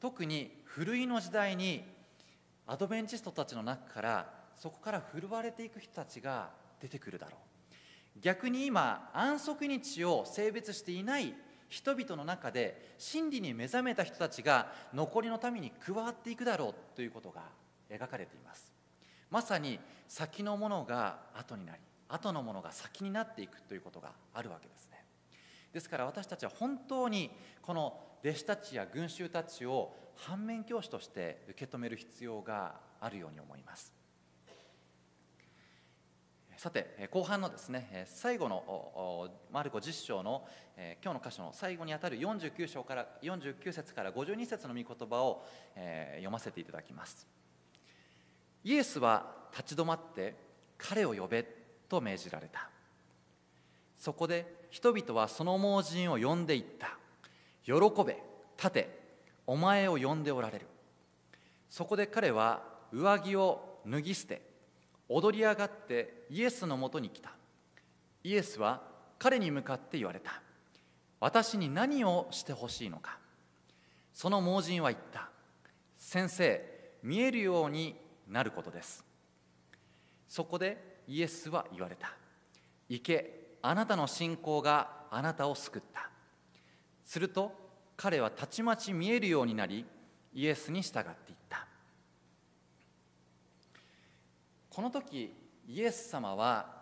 [0.00, 1.84] 特に古いの時代に
[2.66, 7.32] アドベンチストたちの中からそこから振るわれていく人たちが出てくるだろ
[8.16, 8.20] う。
[8.20, 11.34] 逆に今安息日を性別していない
[11.68, 17.42] 人々の中で真理に目覚めた人たちが残りの民に加わっていくだろうということが
[17.88, 18.72] 描かれています。
[19.30, 19.78] まさに
[20.08, 24.89] 先のものが後になり後のものが先になっていくということがあるわけです。
[25.72, 27.30] ですから私たちは本当に
[27.62, 33.94] この弟子たちや群衆たちを反面教師として受け止める必要があるように思います。
[36.56, 40.46] さて後半のですね最後のマルコ10章の
[41.02, 45.42] 今日の箇所の最後にあたる49章から49節から52節の御言葉を
[46.16, 47.26] 読ませていただきます。
[48.62, 50.34] イエスは立ち止まって
[50.76, 51.46] 彼を呼べ
[51.88, 52.68] と命じられた。
[53.96, 56.96] そこで人々はその盲人を呼んでいった。
[57.64, 58.16] 喜べ
[58.56, 59.00] 立て
[59.46, 60.66] お前を呼んでおられる。
[61.68, 62.62] そこで彼は
[62.92, 64.42] 上着を脱ぎ捨て
[65.08, 67.32] 踊り上がってイエスのもとに来た。
[68.22, 68.82] イエスは
[69.18, 70.40] 彼に向かって言われた。
[71.18, 73.18] 私に何をしてほしいのか。
[74.12, 75.28] その盲人は言った。
[75.96, 76.64] 先生
[77.02, 77.96] 見えるように
[78.28, 79.04] なることです。
[80.28, 82.12] そこでイエスは言われた。
[82.88, 86.10] 行けあなたの信仰があなたを救った。
[87.04, 87.52] すると
[87.96, 89.84] 彼はたちまち見えるようになり
[90.32, 91.66] イエスに従っていった。
[94.70, 95.34] この時
[95.68, 96.80] イエス様は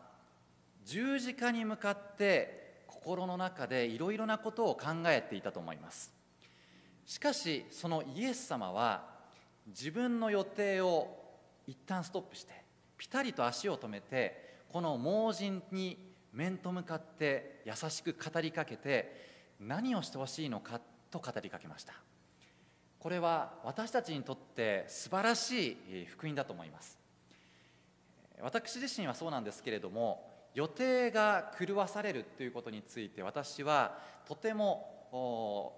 [0.85, 6.13] 十字架に向かって心の中でいろいろなことを考えていたと思います。
[7.07, 9.05] しかしそのイエス様は
[9.67, 11.09] 自分の予定を
[11.67, 12.53] 一旦ストップして
[12.97, 19.15] ピタリと足を止めてこの盲人に面と向かって優しく語りかけて
[19.61, 21.95] 何をしてほしいのかと語りかけました。
[22.99, 26.99] これは私たちにとって素晴らしい福音だと思います。
[28.41, 35.75] 私自身はそうなんですけれども予定が狂わされるということについて私はとても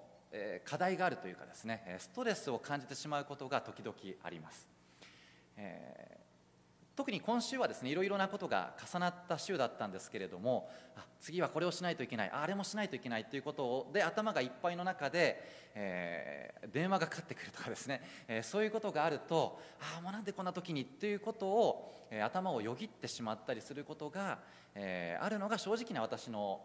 [0.65, 4.69] 課題があるというかですねストレスを感じてしまうことが時々あります、
[5.57, 6.20] え
[6.97, 15.43] 特に今週はですねいろいろなことが重なった週だったんですけれどもあ次はこれをしないといけないあれもしないといけないということで頭がいっぱいの中で、
[15.75, 24.39] えー、電話がかかってくるとかですね、えー、そういうことがあるとああもうなんでこんな時にということを、えー、頭をよぎってしまったりすることが、
[24.75, 26.61] えあるのが正直な私の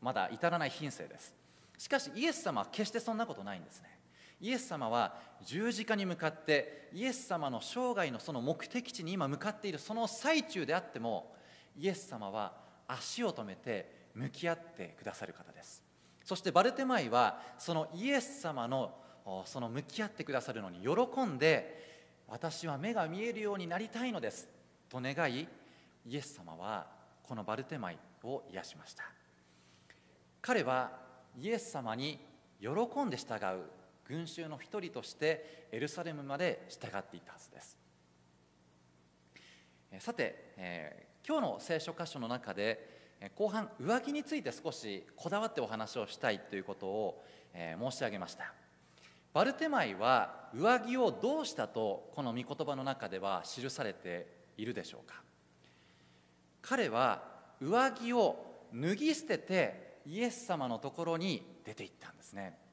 [0.00, 1.34] まだ至らない品性です。
[1.78, 3.99] しかしイエス様は決してそんなことないんですね。
[4.40, 5.14] イエス様は
[5.44, 11.34] 十字架に向かってイエス様の生涯のその目的地に今向かっているその最中であっても
[11.76, 12.54] イエス様は
[12.88, 15.82] 足を止めて向き合ってくださる方です。
[16.24, 18.94] そしてバルテマイはそのイエス様の
[19.44, 24.48] その向き合ってくださるのに喜んで私は目が見えるようになりたいのです
[24.88, 25.46] と願い
[26.06, 26.86] イエス様は
[27.22, 29.04] このバルテマイを癒しました。
[30.40, 30.90] 彼は
[31.38, 32.18] イエス様に
[32.60, 32.68] 喜
[33.04, 33.79] んで従う。
[34.10, 37.78] 群衆の一人としてエルサレムまで従っていたはずです。
[40.00, 43.00] さて、えー、今日の聖書箇所の中で
[43.36, 48.52] 後半上着について少しこだわってお話をしたいということを、えー、申し上げました。
[49.32, 55.22] バルテマイは上着をどうしたとこの御言葉の中では記されているでしょうか。
[56.62, 57.22] 彼は
[57.60, 62.69] 上着を脱ぎ捨ててイエス様のところに出て行ったんですね。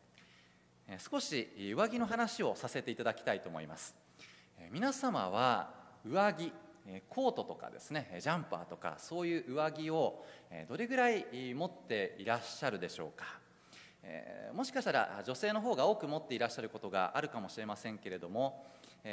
[0.98, 3.96] 少し上着の話をさせていただきたいと思います。
[4.72, 5.74] 皆様は
[6.06, 6.54] 上着
[7.10, 10.26] コートとかですねジャンパーとかそういう上着を
[10.70, 13.26] どれぐらい持っていらっしゃるでしょうか。
[14.54, 18.66] もしかしたら女性の方が多く持っていらっしゃることがあるかもしれませんけれども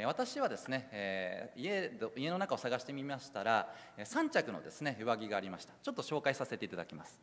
[0.07, 5.72] 私はですね家家の中を探してみましたら3着のですね上着がありました。
[5.83, 7.18] ちょっと紹介させていただきます。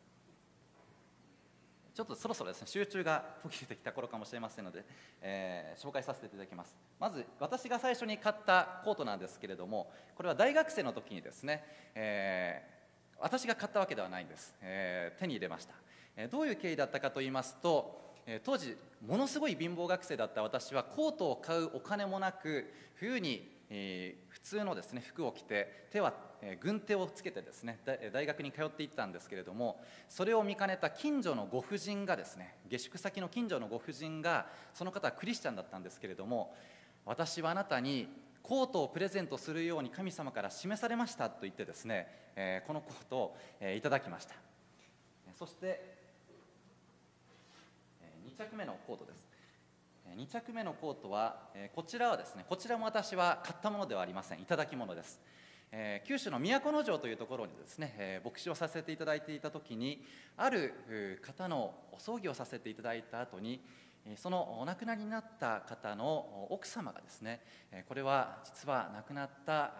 [1.94, 4.84] ちょっとそろそろですね集中が途切れてきた頃かもしれませんので、
[5.20, 6.74] えー、紹介させていただきます。
[6.98, 11.64] まず私が最初に買ったコートなんですけれどもこれは大学生の時にですね、
[11.94, 15.74] えー、私が買ったわけではないんです、えー、手に入れました、
[16.16, 18.00] えどういう経緯だったかと言いますと
[18.44, 23.50] 当時ものすごい貧乏学生だった私はコートを買うお金もなく冬に
[24.28, 26.12] 普通のですね服を着て手は
[26.60, 27.78] 軍手をつけてですね
[28.12, 36.54] 大学に通っていったんですけれどもそれを見かねた近所のご婦人がですね下宿先の近所のご婦人がその方はクリスチャンだったんですけれども
[37.06, 38.08] 私はあなたに
[38.42, 43.36] コートをプレゼントするように神様から示されましたと言ってですねこのコートを
[43.76, 44.34] いただきました。
[45.38, 45.94] そして
[48.26, 49.24] 2着目のコートです。
[50.16, 51.36] 2着目のコートは
[51.74, 54.40] こちらはですねこちらも私は買ったものではありません。
[54.40, 55.20] いただき物です。
[55.74, 60.04] えー、九州の都城というところにですね、えー、牧師をさせていただいていた時に
[60.36, 63.64] ある方のお葬儀をさせていただいた後に
[64.16, 67.40] そのお亡くなりになった方の奥様がですね
[67.88, 69.72] これは実は亡くなった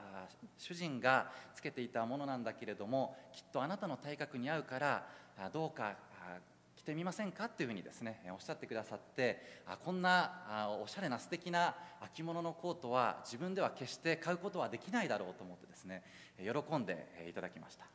[0.56, 5.06] 主人がつけていたものなんだけれどもきっとあなたの体格に合うから
[5.52, 5.96] どうか
[6.82, 7.44] 着てみませんか？
[7.44, 16.02] っていうふうにですねおっしゃってくださってあこんなあおしゃれな素敵な秋物のコートは自分では決して買うことはできないだろうと思ってですね
[16.38, 17.86] 喜んでいただきました。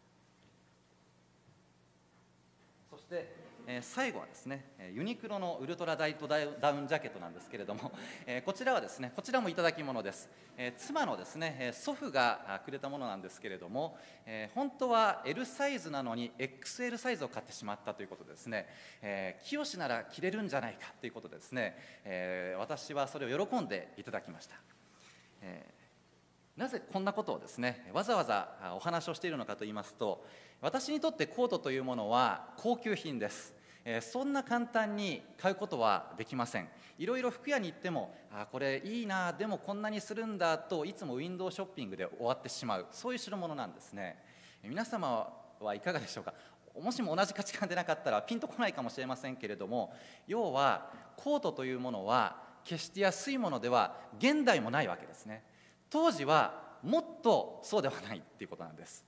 [2.90, 3.36] そして
[3.70, 4.64] え最後はですね
[4.94, 6.38] ユニクロのウルトラダイトダ
[6.72, 7.92] ウンジャケットなんですけれども、
[8.26, 18.68] えこちらはですねこちらもいただき物です、え妻のですね祖父がくれたものなんですけれども、え本当は L サイズなのに XL サイズを買ってしまったということですね、
[19.02, 24.56] え清なら着れるんじゃないかということですね、え私はそれを喜んでいただきました、
[25.42, 25.74] え
[26.56, 30.26] なぜこんなことをですねわざわざお話をしているのかと言いますと
[30.62, 33.57] 私にとってコートというものは高級品です。
[33.90, 36.68] えそんな簡単に買うことはできません。
[37.00, 42.88] いろいろ服屋に行ってもあこれいいなでもこんなにするんだといつもウィンドウショッピングで終わってしまう。
[42.92, 44.22] そういう代物なんですね。
[44.62, 45.30] 皆様
[45.62, 46.34] はいかがでしょうか？
[46.78, 49.94] もしも同じ価値観でなかったらピンとこないかもしれませんけれども
[50.28, 55.46] 要はコートというものは決して安いものでは現代もないわけですね。
[55.90, 59.06] 当時はもっとそうではないっていうことなんです。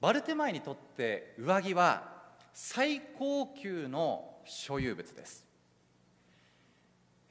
[0.00, 2.19] バルテマイにとって上着は
[2.52, 5.46] 最高級の所有物です、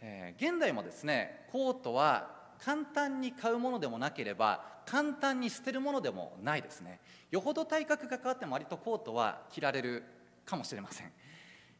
[0.01, 6.99] えー、現代もですねコートは簡単に買うものでもなければ簡単に捨てるものでもないですね。
[7.29, 10.03] よほど体格が変わっても割とコートは着られる
[10.45, 11.11] かもしれません、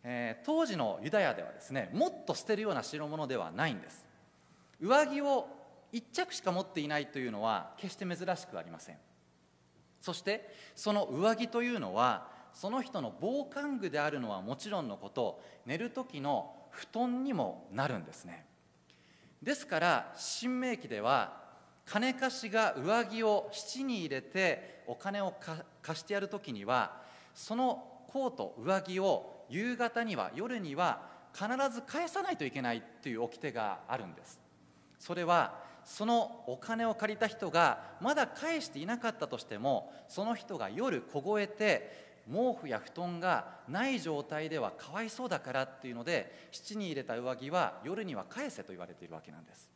[0.04, 4.06] えー、当時のユダヤではですねもっと捨てるような代物ではないんです。
[4.80, 5.48] 上着を
[5.92, 8.98] 1着しか持っていないというのは決して珍しくありません。
[10.00, 18.46] そしてその上着というのはその人の防寒具であるのはもちろんのこと寝る時の布団にもなるんですね。
[19.42, 21.40] ですから新明記では
[21.86, 25.34] 金貸しが上着を七に入れてお金を
[25.82, 27.02] 貸してやる時には
[27.34, 31.02] そのコート上着を夕方には夜には
[31.34, 34.40] 必ず返さないといけないという掟があるんです。
[35.00, 49.70] それはそのお金を借りた人がまだ返していなかったとしてもその人が夜凍えて毛布や布団がない状態ではかわいそうだからっていうので七に入れた上着は夜には返せと言われているわけなんです。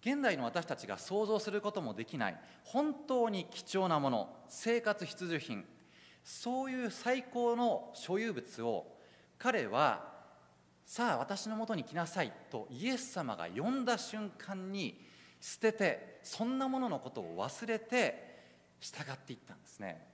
[0.00, 5.64] 現代の私たちが想像することもできない本当に貴重なもの生活必需品
[6.22, 8.98] そういう最高の所有物を
[9.38, 10.12] 彼は
[10.84, 15.00] さあ私のもとに来なさいとイエス様が呼んだ瞬間に
[15.40, 18.33] 捨ててそんなもののことを忘れて
[18.84, 20.06] 従っていったんですね。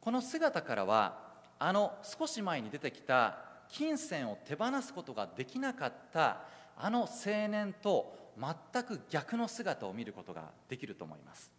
[0.00, 1.18] この姿からは
[1.58, 3.38] あの少し前に出てきた
[3.68, 6.40] 金銭を手放すことができなかった
[6.76, 11.50] あの青年と全く逆の姿を見ることができると思います。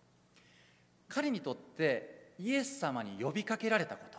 [1.08, 4.18] 彼にとってイエス様に呼びかけられたこと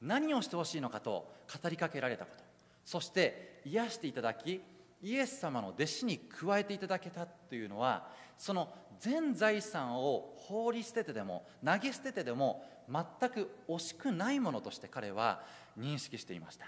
[0.00, 1.28] 何をしてほしいのかと
[1.62, 2.44] 語りかけられたこと
[2.84, 4.62] そして癒していただき
[5.02, 8.06] イエス様の弟子に加えていただけたというのは
[8.38, 15.42] その全財産を放り捨ててでも投げ捨ててでも全く惜しくないものとして彼は
[15.78, 16.66] 認識していました。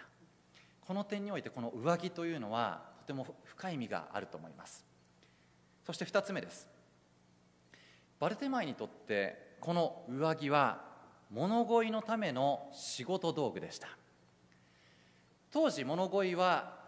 [0.80, 4.85] この点においてこの上着というのはとても深い意味があると思います。
[5.85, 6.68] そして2つ目です。
[8.18, 10.85] バルテマイにとってこの上着は
[11.30, 13.89] 物乞いのための仕事道具でした。
[15.51, 16.80] 当時物乞いは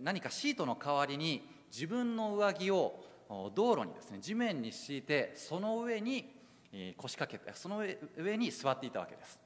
[0.00, 3.04] 何かシートの代わりに自分の上着を
[3.54, 6.28] 道路にですね地面に敷いてその上に
[6.96, 7.84] 腰掛けてその
[8.16, 9.38] 上に座っていたわけです。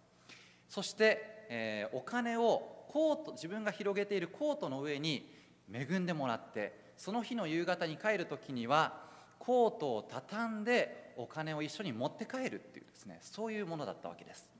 [0.68, 5.30] そして、お金をコート自分が広げているコートの上に
[5.72, 9.02] 恵んでもらってその日の夕方に帰る時には
[9.38, 14.50] コートを畳んでお金を一緒に持って帰るっていうですねそういうものだったわけです。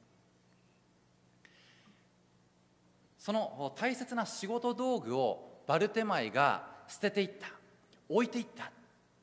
[3.18, 7.46] その大切な仕事道具をバルテマイが捨てていった
[8.08, 8.70] 置いていった。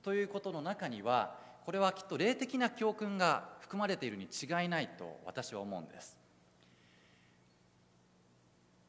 [0.03, 1.35] ということの中には
[1.65, 6.17] これはきっと霊的な教訓が含まれているに違いないと私は思うんです。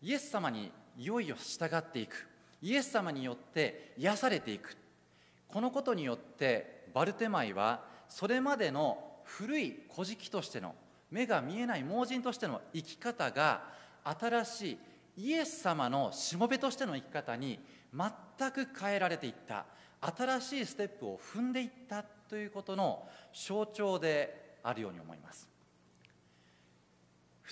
[0.00, 2.28] イエス様にいよいよ従っていく。
[2.60, 4.76] イエス様によって癒されていく。
[5.48, 10.74] このことによってバルテマイはそれまでの古い古事記としての
[11.10, 13.62] 目が見えない盲人としての生き方が
[14.04, 14.78] 新し
[15.16, 17.60] いイエス様のしもべとしての生き方に
[17.94, 19.66] 全く変えられていった。
[20.02, 25.48] 新しいステップを踏んでいったということの象徴であるように思います。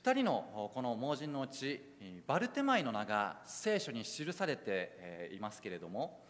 [0.02, 1.80] 2人のこの盲人のうち
[2.26, 6.24] バルテマイの名が聖書に記されていますけれども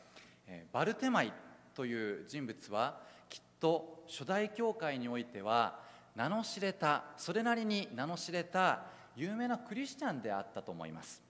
[0.72, 1.32] バルテマイ
[1.74, 5.78] という人物はきっと初代教会においては
[6.16, 8.82] 名の知れたそれなりに名の知れた
[9.14, 11.22] 有名なクリスチャンであったと思います。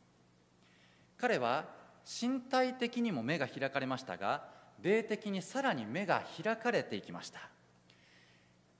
[1.18, 1.66] 彼は
[2.07, 4.49] 身体的にも目が開かれましたが
[4.83, 7.41] 霊的にさらに目が開かれていきました。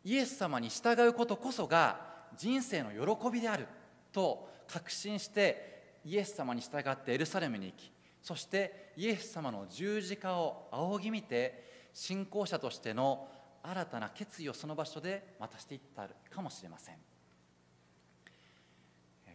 [0.05, 2.01] イエス様に従うことこそが
[2.37, 3.67] 人生の喜びである
[4.13, 7.93] と確信してイエス様に従ってエルサレムに行き
[8.23, 13.29] そしてイエス様の十字架を仰ぎ見て信仰者としての
[13.63, 16.97] 新たな決意をその場所でまたしていったかもしれません。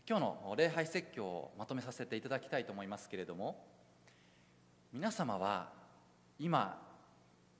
[0.07, 3.65] 今日の礼拝説教をまとめさせていただきたいと思いますけれども
[4.93, 5.69] 皆様は
[6.39, 6.81] 今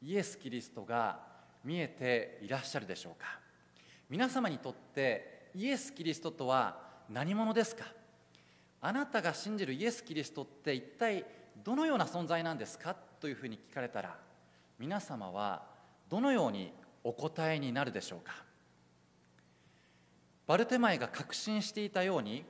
[0.01, 1.19] イエス・キリストが
[1.63, 3.39] 見えていらっしゃるでしょうか？
[4.09, 6.77] 皆様にとってイエス・キリストとは
[7.09, 7.85] 何者ですか？
[8.81, 11.25] あなたが信じるイエス・キリストって一体
[11.63, 12.95] どのような存在なんですか？
[13.19, 14.15] というふうに聞かれたら
[14.77, 15.63] 皆様は
[16.09, 16.71] どのように
[17.03, 18.43] お答えになるでしょうか？
[20.45, 22.45] バルテマイが確信していたように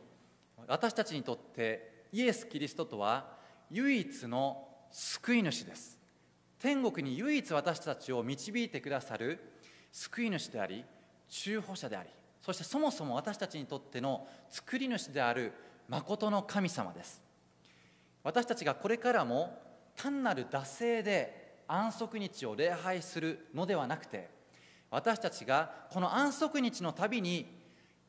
[0.68, 3.38] 私たちにとってイエス・キリストとは
[3.72, 5.98] 唯一の救い主です。
[6.60, 9.40] 天国に唯一私たちを導いてくださる
[9.92, 10.84] 救い主であり
[11.30, 12.10] 中保者であり
[12.42, 15.52] そしてそもそも私たちにとっての作り主である
[15.88, 17.22] 誠の神様です。
[18.24, 19.62] 私たちがこれからも
[19.96, 24.30] 単なる惰性で安息日を礼拝するのではなくて
[24.90, 27.48] 私たちがこの安息日のたびに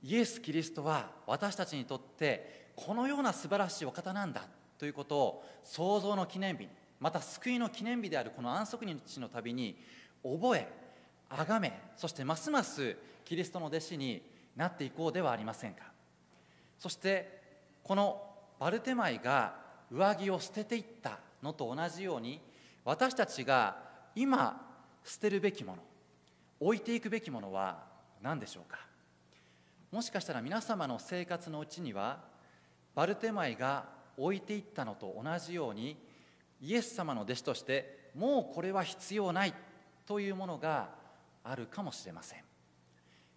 [0.03, 4.42] イエス・キリストは私たちにとってこのような素晴らしいお方なんだ
[4.78, 6.70] ということを創造の記念日に
[7.01, 9.76] また救いの記念日であるこの安息日のたびに
[10.22, 10.68] 覚え
[11.28, 14.22] 崇めそしてますますキリストの弟子に
[14.57, 15.84] なっていこうではありませんか。
[16.78, 17.42] そして
[17.82, 18.22] この
[18.59, 19.55] バルテマイが
[19.90, 22.40] 上着を捨てていったのと同じように
[22.84, 23.76] 私たちが
[24.14, 24.61] 今
[25.05, 25.82] 捨てるべきもの
[26.61, 27.84] 置いていくべきものは
[28.22, 28.78] 何でしょうか。
[29.92, 32.20] もしかしたら皆様の生活のうちには
[32.94, 33.84] バルテマイが
[34.16, 35.97] 置いていったのと同じように
[36.66, 39.54] イエス様の弟子としてもうこれは必要ない
[40.04, 40.88] というものが
[41.44, 42.40] あるかもしれません。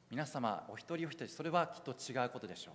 [0.09, 2.73] 皆様お一人お一人それはきっと違うことでしょう。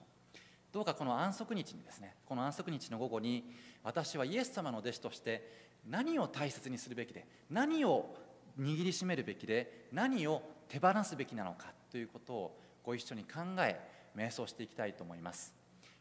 [0.71, 3.53] どうかこの安息日にですねこの安息日の午後に
[3.83, 5.51] 私はイエス様の弟子として
[5.89, 8.15] 何を大切にするべきで何を
[8.57, 13.81] 握りしめるべきで何を手放すべきなのかということをご一緒に考え
[14.17, 15.53] 瞑想していきたいと思います。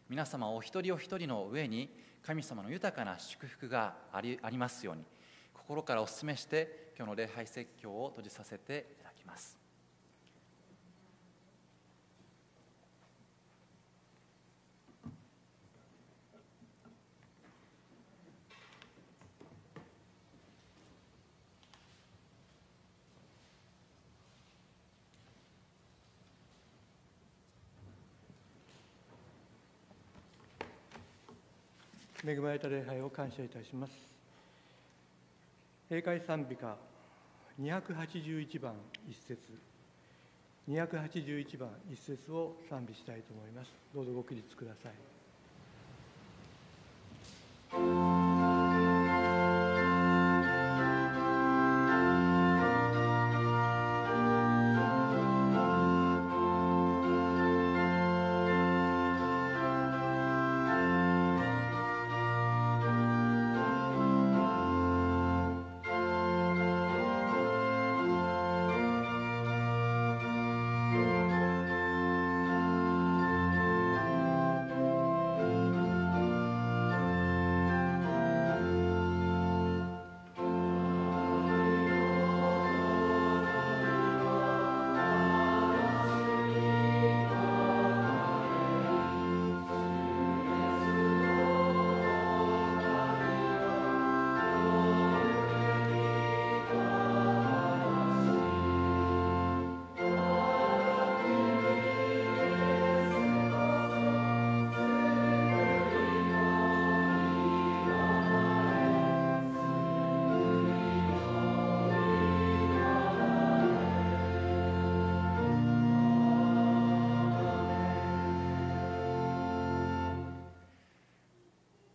[0.10, 1.90] 皆様お一人お一人の上に
[2.26, 5.04] 神様の豊かな祝福がありありますように。
[5.54, 9.63] 心からお勧めして今日の礼拝説教を閉じさせていただきます。
[32.26, 33.92] 恵まれた礼拝を感謝いたします。
[35.90, 36.78] 閉会賛美歌
[37.60, 38.74] 281番
[39.10, 39.38] 1節。
[40.70, 43.72] 281番1節を賛美したいと思います。
[43.94, 45.13] どうぞご起立ください。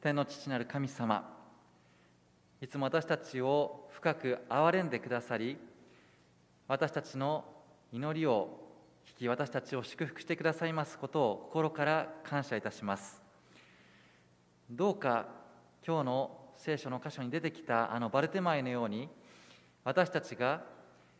[0.09, 1.23] 天の父なる神様。
[2.63, 5.59] いつも私たちを深く憐れんでくださり
[6.67, 7.45] 私たちの
[7.93, 8.59] 祈りを
[9.07, 13.21] 聞き私たちを祝福してくださいますことを心から感謝いたします。
[14.71, 15.27] どうか
[15.87, 19.11] 今日の聖書の箇所に出てきたあのバルテマイのように
[19.85, 20.63] 私たちが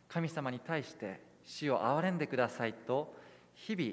[0.07, 3.13] 神様に対して死を憐れんでくださいと
[3.53, 3.91] 日々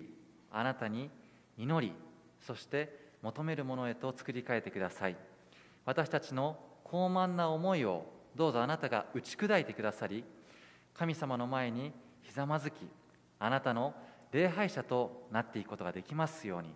[0.51, 1.11] あなたに
[1.59, 1.93] 祈り
[2.41, 5.17] そして求めるものへと作り変えてください。
[5.85, 8.07] 私たちの高慢な思いを
[8.37, 10.23] どうぞあなたが打ち砕いてくださり
[10.95, 12.75] 神様の前にひざまずき
[13.41, 13.95] あなたの
[14.31, 16.73] 礼拝者となっていくことができますように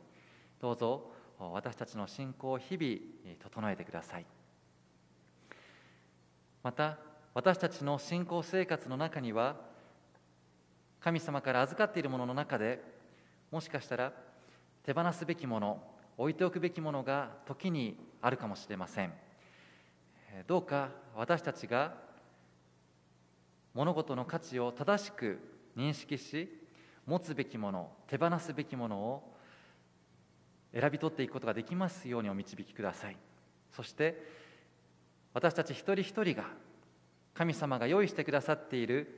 [0.61, 4.27] どうぞ私たちの信仰を日々整えてください。
[6.65, 6.99] また
[7.33, 9.55] 私たちの信仰生活の中には
[10.99, 12.83] 神様から預かっているものの中で
[13.53, 14.13] もしかしたら
[14.83, 15.83] 手放すべきもの
[16.21, 19.13] 置いておくべきものが時にあるかもしれません
[20.47, 21.95] どうか私たちが
[23.73, 25.39] 物事の価値を正しく
[25.75, 26.61] 認識し
[27.07, 29.35] 持つべきもの手放すべきものを
[30.79, 33.17] 選び取っていくことができますようにお導きください
[33.75, 34.23] そして
[35.33, 36.45] 私たち一人一人が
[37.33, 39.09] 神様が用意してくださっている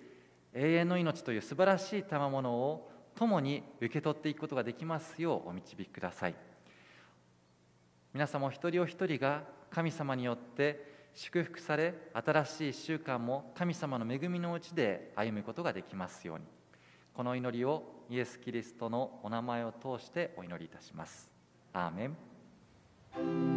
[0.54, 6.51] 永遠の命という素晴らしい賜物を共に受け取っていくことができますようお導きください。
[8.12, 16.44] 皆様お一人お一人が神様によって祝福され新しい1週間も神様の恵みのうちで歩むことができますように
[17.14, 21.30] この祈りをイエス・キリストのお名前を通してお祈りいたします。
[21.74, 23.51] アーメン